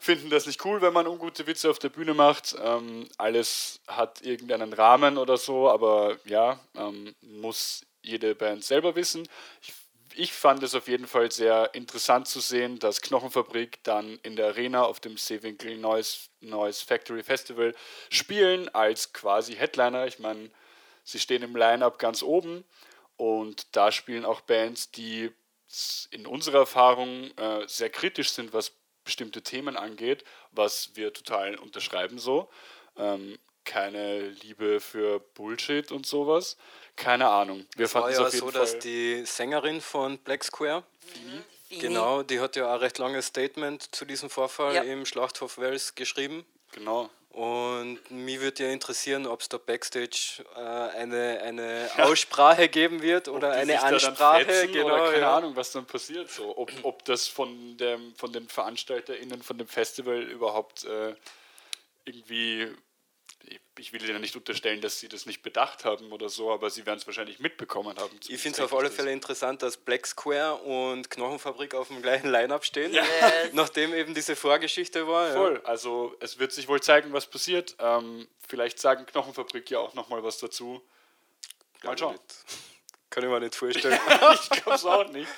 [0.00, 2.56] finden das nicht cool, wenn man ungute Witze auf der Bühne macht.
[2.60, 9.28] Ähm, alles hat irgendeinen Rahmen oder so, aber ja, ähm, muss jede Band selber wissen.
[9.60, 9.74] Ich,
[10.14, 14.46] ich fand es auf jeden Fall sehr interessant zu sehen, dass Knochenfabrik dann in der
[14.46, 17.74] Arena auf dem Seewinkel Noise, Noise Factory Festival
[18.08, 20.06] spielen als quasi Headliner.
[20.06, 20.50] Ich meine,
[21.04, 22.64] sie stehen im Line-Up ganz oben
[23.18, 25.30] und da spielen auch Bands, die
[26.10, 28.72] in unserer Erfahrung äh, sehr kritisch sind, was
[29.10, 32.48] bestimmte Themen angeht, was wir total unterschreiben so.
[32.96, 36.56] Ähm, keine Liebe für Bullshit und sowas.
[36.96, 37.66] Keine Ahnung.
[37.76, 38.60] Wir Es war fanden es ja auf jeden so, Fall.
[38.60, 41.80] dass die Sängerin von Black Square, Fini.
[41.80, 44.82] genau, die hat ja auch ein recht langes Statement zu diesem Vorfall Ja.
[44.82, 46.46] im Schlachthof Wels geschrieben.
[46.72, 47.10] genau.
[47.30, 53.28] Und mich würde ja interessieren, ob es da Backstage äh, eine, eine Aussprache geben wird
[53.28, 54.46] oder eine da Ansprache.
[54.46, 55.36] fetzen Genau, oder keine ja.
[55.36, 56.28] Ahnung, was dann passiert.
[56.28, 56.58] So.
[56.58, 61.14] Ob, ob das von, dem, von den VeranstalterInnen von dem Festival überhaupt äh,
[62.04, 62.68] irgendwie,
[63.78, 66.84] ich will ihnen nicht unterstellen, dass sie das nicht bedacht haben oder so, aber sie
[66.84, 68.14] werden es wahrscheinlich mitbekommen haben.
[68.28, 72.30] Ich finde es auf alle Fälle interessant, dass Black Square und Knochenfabrik auf dem gleichen
[72.30, 73.06] Line-Up stehen, Yes.
[73.52, 75.28] nachdem eben diese Vorgeschichte war.
[75.28, 75.34] Ja.
[75.34, 77.74] Voll, also es wird sich wohl zeigen, was passiert.
[77.78, 80.82] Ähm, vielleicht sagen Knochenfabrik ja auch nochmal was dazu.
[81.82, 82.18] Mal schauen.
[83.08, 83.98] Kann ich mir nicht vorstellen.
[84.34, 85.28] ich glaube es auch nicht.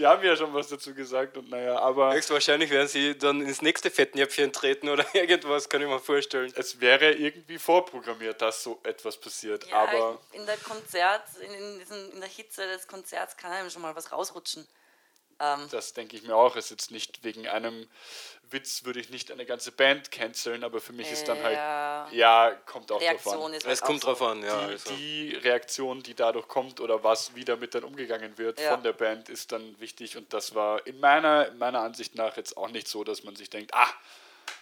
[0.00, 3.60] Sie haben ja schon was dazu gesagt und naja, aber Höchstwahrscheinlich werden sie dann ins
[3.60, 6.50] nächste Fettnäpfchen treten oder irgendwas, kann ich mir vorstellen.
[6.56, 9.68] es wäre irgendwie vorprogrammiert, dass so etwas passiert.
[9.68, 13.68] Ja, aber in der Konzert, in, in, diesen, in der Hitze des Konzerts kann einem
[13.68, 14.66] schon mal was rausrutschen.
[15.40, 16.56] Ähm, das denke ich mir auch.
[16.56, 17.88] Ist jetzt nicht wegen einem
[18.50, 22.08] Witz, würde ich nicht eine ganze Band canceln, aber für mich ist dann halt, Ja.
[22.10, 23.52] ja, kommt auch drauf Reaktion an.
[23.54, 24.26] ist Es halt kommt auch drauf so.
[24.26, 24.66] an, ja.
[24.66, 24.90] die, Also.
[24.94, 28.70] die Reaktion, die dadurch kommt oder was, wie damit dann umgegangen wird Ja.
[28.72, 30.16] von der Band, ist dann wichtig.
[30.16, 33.36] Und das war in meiner, in meiner Ansicht nach jetzt auch nicht so, dass man
[33.36, 33.88] sich denkt, ah,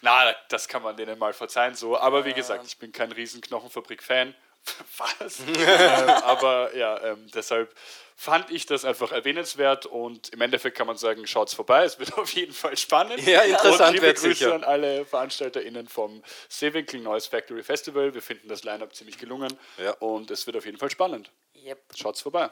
[0.02, 1.98] na, das kann man denen mal verzeihen so.
[1.98, 4.34] Aber wie gesagt, ich bin kein riesen Knochenfabrik-Fan.
[4.98, 5.40] Was?
[5.40, 7.74] ähm, aber ja, ähm, deshalb
[8.16, 12.12] fand ich das einfach erwähnenswert und im Endeffekt kann man sagen, schaut's vorbei, es wird
[12.18, 13.24] auf jeden Fall spannend.
[13.26, 14.54] Ja, interessant und liebe Grüße sicher.
[14.54, 18.12] an alle VeranstalterInnen vom Seewinkel Noise Factory Festival.
[18.14, 19.92] Wir finden das Line-Up ziemlich gelungen Ja.
[20.00, 21.30] und es wird auf jeden Fall spannend.
[21.64, 21.78] Yep.
[21.96, 22.50] Schaut's vorbei.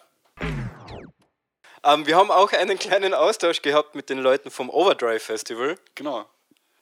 [1.85, 5.77] Ähm, wir haben auch einen kleinen Austausch gehabt mit den Leuten vom Overdrive Festival.
[5.95, 6.27] Genau.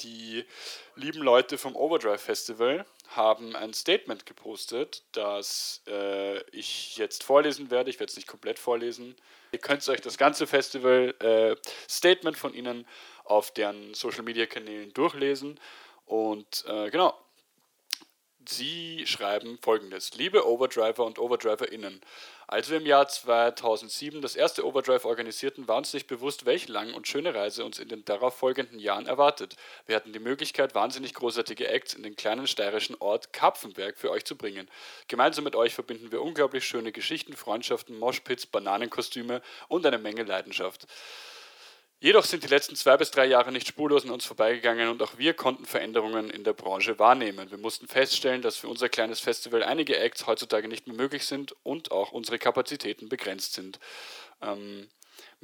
[0.00, 0.44] Die
[0.96, 7.90] lieben Leute vom Overdrive Festival haben ein Statement gepostet, das äh, ich jetzt vorlesen werde.
[7.90, 9.14] Ich werde es nicht komplett vorlesen.
[9.52, 11.56] Ihr könnt euch das ganze Festival äh,
[11.88, 12.86] Statement von ihnen
[13.24, 15.60] auf deren Social Media Kanälen durchlesen.
[16.06, 17.14] Und äh, genau,
[18.46, 22.00] Sie schreiben folgendes: Liebe Overdriver und OverdriverInnen,
[22.46, 26.94] als wir im Jahr 2007 das erste Overdrive organisierten, war uns nicht bewusst, welche lange
[26.94, 29.56] und schöne Reise uns in den darauffolgenden Jahren erwartet.
[29.86, 34.24] Wir hatten die Möglichkeit, wahnsinnig großartige Acts in den kleinen steirischen Ort Kapfenberg für euch
[34.24, 34.68] zu bringen.
[35.08, 40.86] Gemeinsam mit euch verbinden wir unglaublich schöne Geschichten, Freundschaften, Moshpits, Bananenkostüme und eine Menge Leidenschaft.
[42.00, 45.16] Jedoch sind die letzten zwei bis drei Jahre nicht spurlos an uns vorbeigegangen und auch
[45.16, 47.50] wir konnten Veränderungen in der Branche wahrnehmen.
[47.50, 51.54] Wir mussten feststellen, dass für unser kleines Festival einige Acts heutzutage nicht mehr möglich sind
[51.62, 53.78] und auch unsere Kapazitäten begrenzt sind.
[54.42, 54.88] Ähm,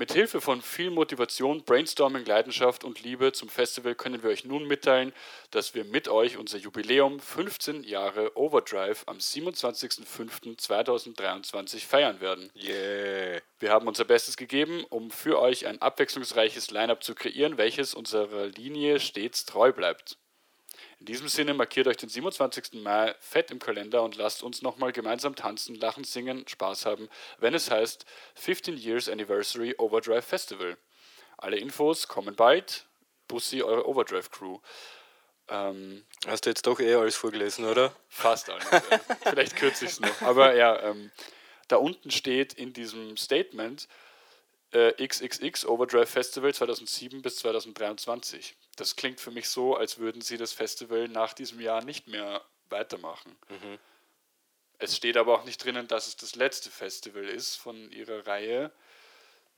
[0.00, 4.66] mit Hilfe von viel Motivation, Brainstorming, Leidenschaft und Liebe zum Festival können wir euch nun
[4.66, 5.12] mitteilen,
[5.50, 12.50] dass wir mit euch unser Jubiläum 15 Jahre Overdrive am 27.05.2023 feiern werden.
[12.56, 13.42] Yeah.
[13.58, 18.46] Wir haben unser Bestes gegeben, um für euch ein abwechslungsreiches Line-up zu kreieren, welches unserer
[18.46, 20.16] Linie stets treu bleibt.
[21.00, 22.82] In diesem Sinne markiert euch den 27.
[22.82, 27.54] Mai fett im Kalender und lasst uns nochmal gemeinsam tanzen, lachen, singen, Spaß haben, wenn
[27.54, 30.76] es heißt 15 Years Anniversary Overdrive Festival.
[31.38, 32.86] Alle Infos kommen bald.
[33.28, 34.58] Bussi, eure Overdrive Crew.
[35.48, 37.96] Ähm, Hast du jetzt doch eh alles vorgelesen, oder?
[38.08, 38.70] Fast alles.
[38.70, 38.80] ja.
[39.30, 40.20] Vielleicht kürze ich es noch.
[40.20, 41.10] Aber ja, ähm,
[41.68, 43.88] da unten steht in diesem Statement
[44.72, 48.56] äh, XXX Overdrive Festival 2007 bis 2023.
[48.76, 52.42] Das klingt für mich so, als würden sie das Festival nach diesem Jahr nicht mehr
[52.68, 53.36] weitermachen.
[54.78, 58.70] Es steht aber auch nicht drinnen, dass es das letzte Festival ist von ihrer Reihe.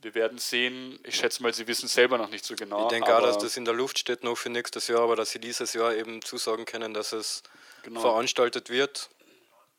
[0.01, 0.99] Wir werden sehen.
[1.05, 2.85] Ich schätze mal, sie wissen selber noch nicht so genau.
[2.85, 5.31] Ich denke auch, dass das in der Luft steht noch für nächstes Jahr, aber dass
[5.31, 7.43] sie dieses Jahr eben zusagen können, dass es
[7.85, 8.01] Genau.
[8.01, 9.11] veranstaltet wird.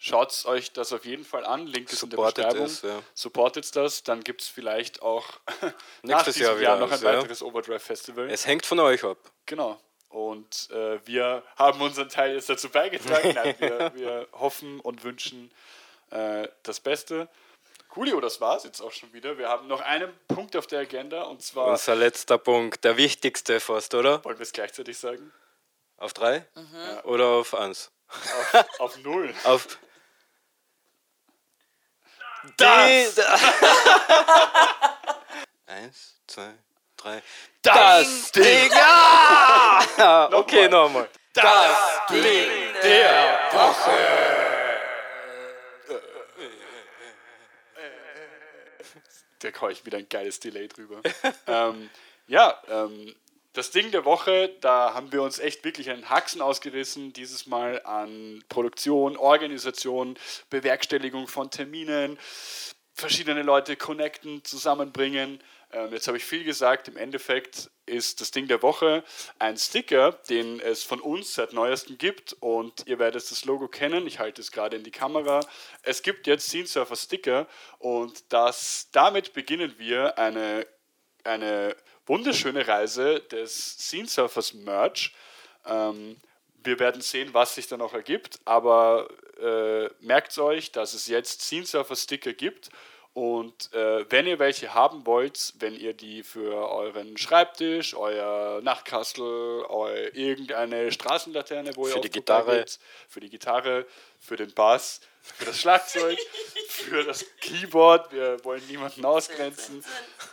[0.06, 1.66] Schaut euch das auf jeden Fall an.
[1.66, 2.66] Link ist in der Supportet Beschreibung.
[2.66, 3.02] es, ja.
[3.14, 4.04] Supportet das.
[4.04, 5.26] Dann gibt es vielleicht auch
[6.02, 7.20] Nächstes Jahr Jahr, noch ein ja.
[7.20, 8.30] weiteres Overdrive Festival.
[8.30, 9.18] Es hängt von euch ab.
[9.46, 9.80] Genau.
[10.10, 13.32] Und äh, wir haben unseren Teil jetzt dazu beigetragen.
[13.36, 15.50] Nein, wir, wir hoffen und wünschen
[16.10, 17.30] äh, das Beste.
[17.88, 19.38] Coolio, das war's jetzt auch schon wieder.
[19.38, 21.68] Wir haben noch einen Punkt auf der Agenda und zwar.
[21.68, 24.22] Unser letzter Punkt, der wichtigste fast, oder?
[24.26, 25.32] Wollen wir es gleichzeitig sagen?
[25.96, 26.46] Auf drei?
[26.56, 27.00] Mhm.
[27.06, 27.90] Oder auf eins?
[28.10, 29.34] Auf, auf null.
[29.46, 29.80] Auf
[32.58, 33.20] Das!
[35.66, 36.54] Eins, zwei,
[36.98, 37.24] drei.
[37.62, 38.72] Das Ding!
[38.76, 40.30] Ah!
[40.34, 41.10] okay, nochmal.
[41.34, 41.78] Das
[42.10, 43.40] Ding der
[49.40, 51.02] Da komme ich wieder ein geiles Delay drüber.
[51.48, 51.90] ähm,
[52.28, 53.14] ja, ähm,
[53.54, 57.82] das Ding der Woche, da haben wir uns echt wirklich einen Haxen ausgerissen, dieses Mal
[57.84, 60.18] an Produktion, Organisation,
[60.50, 62.18] Bewerkstelligung von Terminen,
[62.94, 65.40] verschiedene Leute connecten, zusammenbringen.
[65.72, 69.04] Ähm, jetzt habe ich viel gesagt, im Endeffekt ist das Ding der Woche
[69.38, 74.08] ein Sticker, den es von uns seit neuestem gibt und ihr werdet das Logo kennen.
[74.08, 75.42] Ich halte es gerade in die Kamera.
[75.84, 77.48] Es gibt jetzt Scene Surfer Sticker
[77.78, 80.66] und das, damit beginnen wir eine,
[81.24, 81.76] eine
[82.06, 85.14] wunderschöne Reise des Scene Surfers Merch.
[85.66, 86.18] Ähm,
[86.64, 89.08] wir werden sehen, was sich da noch ergibt, aber
[89.42, 92.70] äh, merkt euch, dass es jetzt Scene Surfer Sticker gibt
[93.14, 99.24] und äh, wenn ihr welche haben wollt, wenn ihr die für euren Schreibtisch, euer Nachtkastel,
[99.70, 102.58] eu irgendeine Straßenlaterne, wo ihr Für auf die Gitarre.
[102.58, 103.86] geht, für die Gitarre,
[104.20, 106.20] für den Bass, für das Schlagzeug,
[106.68, 109.84] für das Keyboard, wir wollen niemanden ausgrenzen.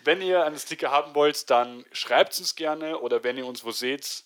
[0.04, 3.64] Wenn ihr einen Sticker haben wollt, dann schreibt es uns gerne oder wenn ihr uns
[3.64, 4.24] wo seht,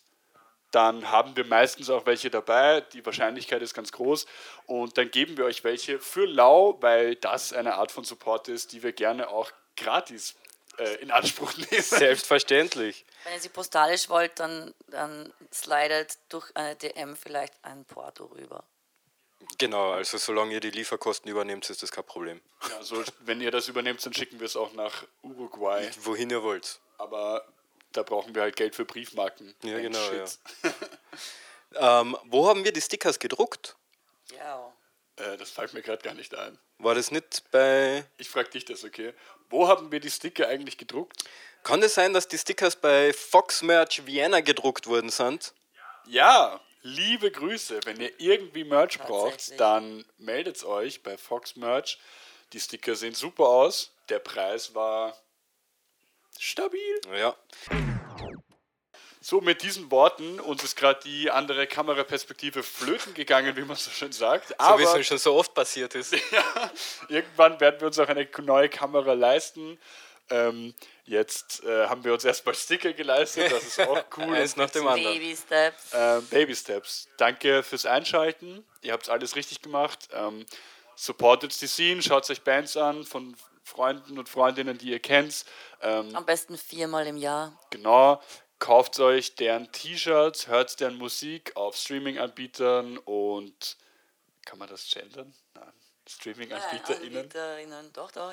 [0.70, 2.80] dann haben wir meistens auch welche dabei.
[2.80, 4.26] Die Wahrscheinlichkeit ist ganz groß.
[4.66, 8.72] Und dann geben wir euch welche für lau, weil das eine Art von Support ist,
[8.72, 10.34] die wir gerne auch gratis
[10.78, 11.82] äh, in Anspruch nehmen.
[11.82, 13.04] Selbstverständlich.
[13.22, 18.64] Wenn ihr sie postalisch wollt, dann, dann slidet durch eine DM vielleicht ein Porto rüber.
[19.58, 22.40] Genau, also solange ihr die Lieferkosten übernehmt, ist das kein Problem.
[22.78, 25.90] Also, wenn ihr das übernehmt, dann schicken wir es auch nach Uruguay.
[26.02, 26.80] Wohin ihr wollt.
[26.98, 27.46] Aber
[27.92, 29.54] da brauchen wir halt Geld für Briefmarken.
[29.62, 30.38] Ja, genau, shit.
[31.76, 33.76] Ähm, wo haben wir die Stickers gedruckt?
[34.36, 34.72] Ja.
[35.16, 36.58] Äh, das fällt mir gerade gar nicht ein.
[36.78, 38.04] War das nicht bei.
[38.16, 39.12] Ich frage dich das, okay?
[39.50, 41.24] Wo haben wir die Sticker eigentlich gedruckt?
[41.62, 45.54] Kann es sein, dass die Stickers bei Fox Merch Vienna gedruckt worden sind?
[46.06, 47.80] Ja, liebe Grüße.
[47.84, 51.98] Wenn ihr irgendwie Merch braucht, dann meldet euch bei Fox Merch.
[52.52, 53.92] Die Sticker sehen super aus.
[54.08, 55.16] Der Preis war
[56.38, 57.00] stabil.
[57.12, 57.34] Ja.
[59.20, 63.90] So, mit diesen Worten, uns ist gerade die andere Kameraperspektive flöten gegangen, wie man so
[63.90, 64.48] schön sagt.
[64.48, 66.14] So wie Aber es schon so oft passiert ist.
[67.08, 69.78] irgendwann werden wir uns auch eine neue Kamera leisten.
[70.30, 70.74] Ähm,
[71.06, 74.34] Jetzt äh, haben wir uns erstmal Sticker geleistet, das ist auch cool.
[74.34, 75.18] Eins nach dem anderen.
[75.18, 75.90] Baby Steps.
[75.92, 77.08] Ähm, Baby Steps.
[77.18, 78.64] Danke fürs Einschalten.
[78.80, 80.08] Ihr habt alles richtig gemacht.
[80.12, 80.46] Ähm,
[80.96, 85.44] supportet die Scene, schaut euch Bands an von Freunden und Freundinnen, die ihr kennt.
[85.82, 87.58] Ähm, Am besten viermal im Jahr.
[87.70, 88.22] genau.
[88.60, 93.76] Kauft euch deren T-Shirts, hört deren Musik auf Streaming-Anbietern und
[94.46, 95.34] kann man das gendern?
[95.54, 95.72] Nein.
[96.08, 97.18] Streaming-AnbieterInnen.
[97.18, 97.92] AnbieterInnen.
[97.92, 98.32] Doch, doch.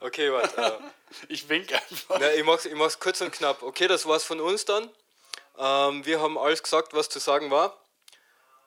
[0.00, 0.60] Okay, warte.
[0.60, 0.72] Äh,
[1.28, 2.18] Ich wink einfach.
[2.20, 3.62] na, ich mach's, ich mach's kurz und knapp.
[3.62, 4.88] Okay, das war's von uns dann.
[5.58, 7.76] Ähm, wir haben alles gesagt, was zu sagen war.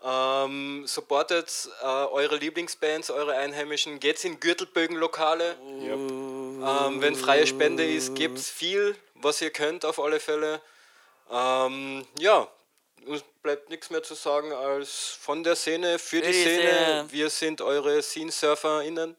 [0.04, 4.02] Ähm, supportet äh, eure Lieblingsbands, eure Einheimischen.
[4.02, 5.56] Geht's in Gürtelbögenlokale.
[5.82, 5.94] Yep.
[5.94, 10.62] Ähm, wenn freie Spende ist, gebt's viel, was ihr könnt auf alle Fälle.
[11.32, 12.48] Ähm, ja,
[13.06, 16.62] uns bleibt nichts mehr zu sagen als von der Szene für die die Szene.
[16.70, 17.06] Szene.
[17.10, 19.16] Wir sind eure Scene-SurferInnen.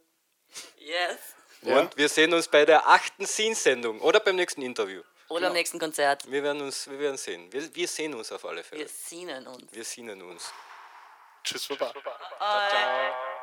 [0.79, 1.34] Yes.
[1.65, 1.81] Ja.
[1.81, 5.03] Und wir sehen uns bei der achten Scene-Sendung oder beim nächsten Interview.
[5.29, 6.31] Oder am nächsten Konzert.
[6.31, 7.51] Wir werden uns, wir werden sehen.
[7.53, 8.83] Wir, wir sehen uns auf alle Fälle.
[8.83, 9.73] Wir sehen uns.
[9.73, 10.53] Wir sehen uns.
[11.43, 11.93] Tschüss, Baba.
[12.39, 13.34] Bye.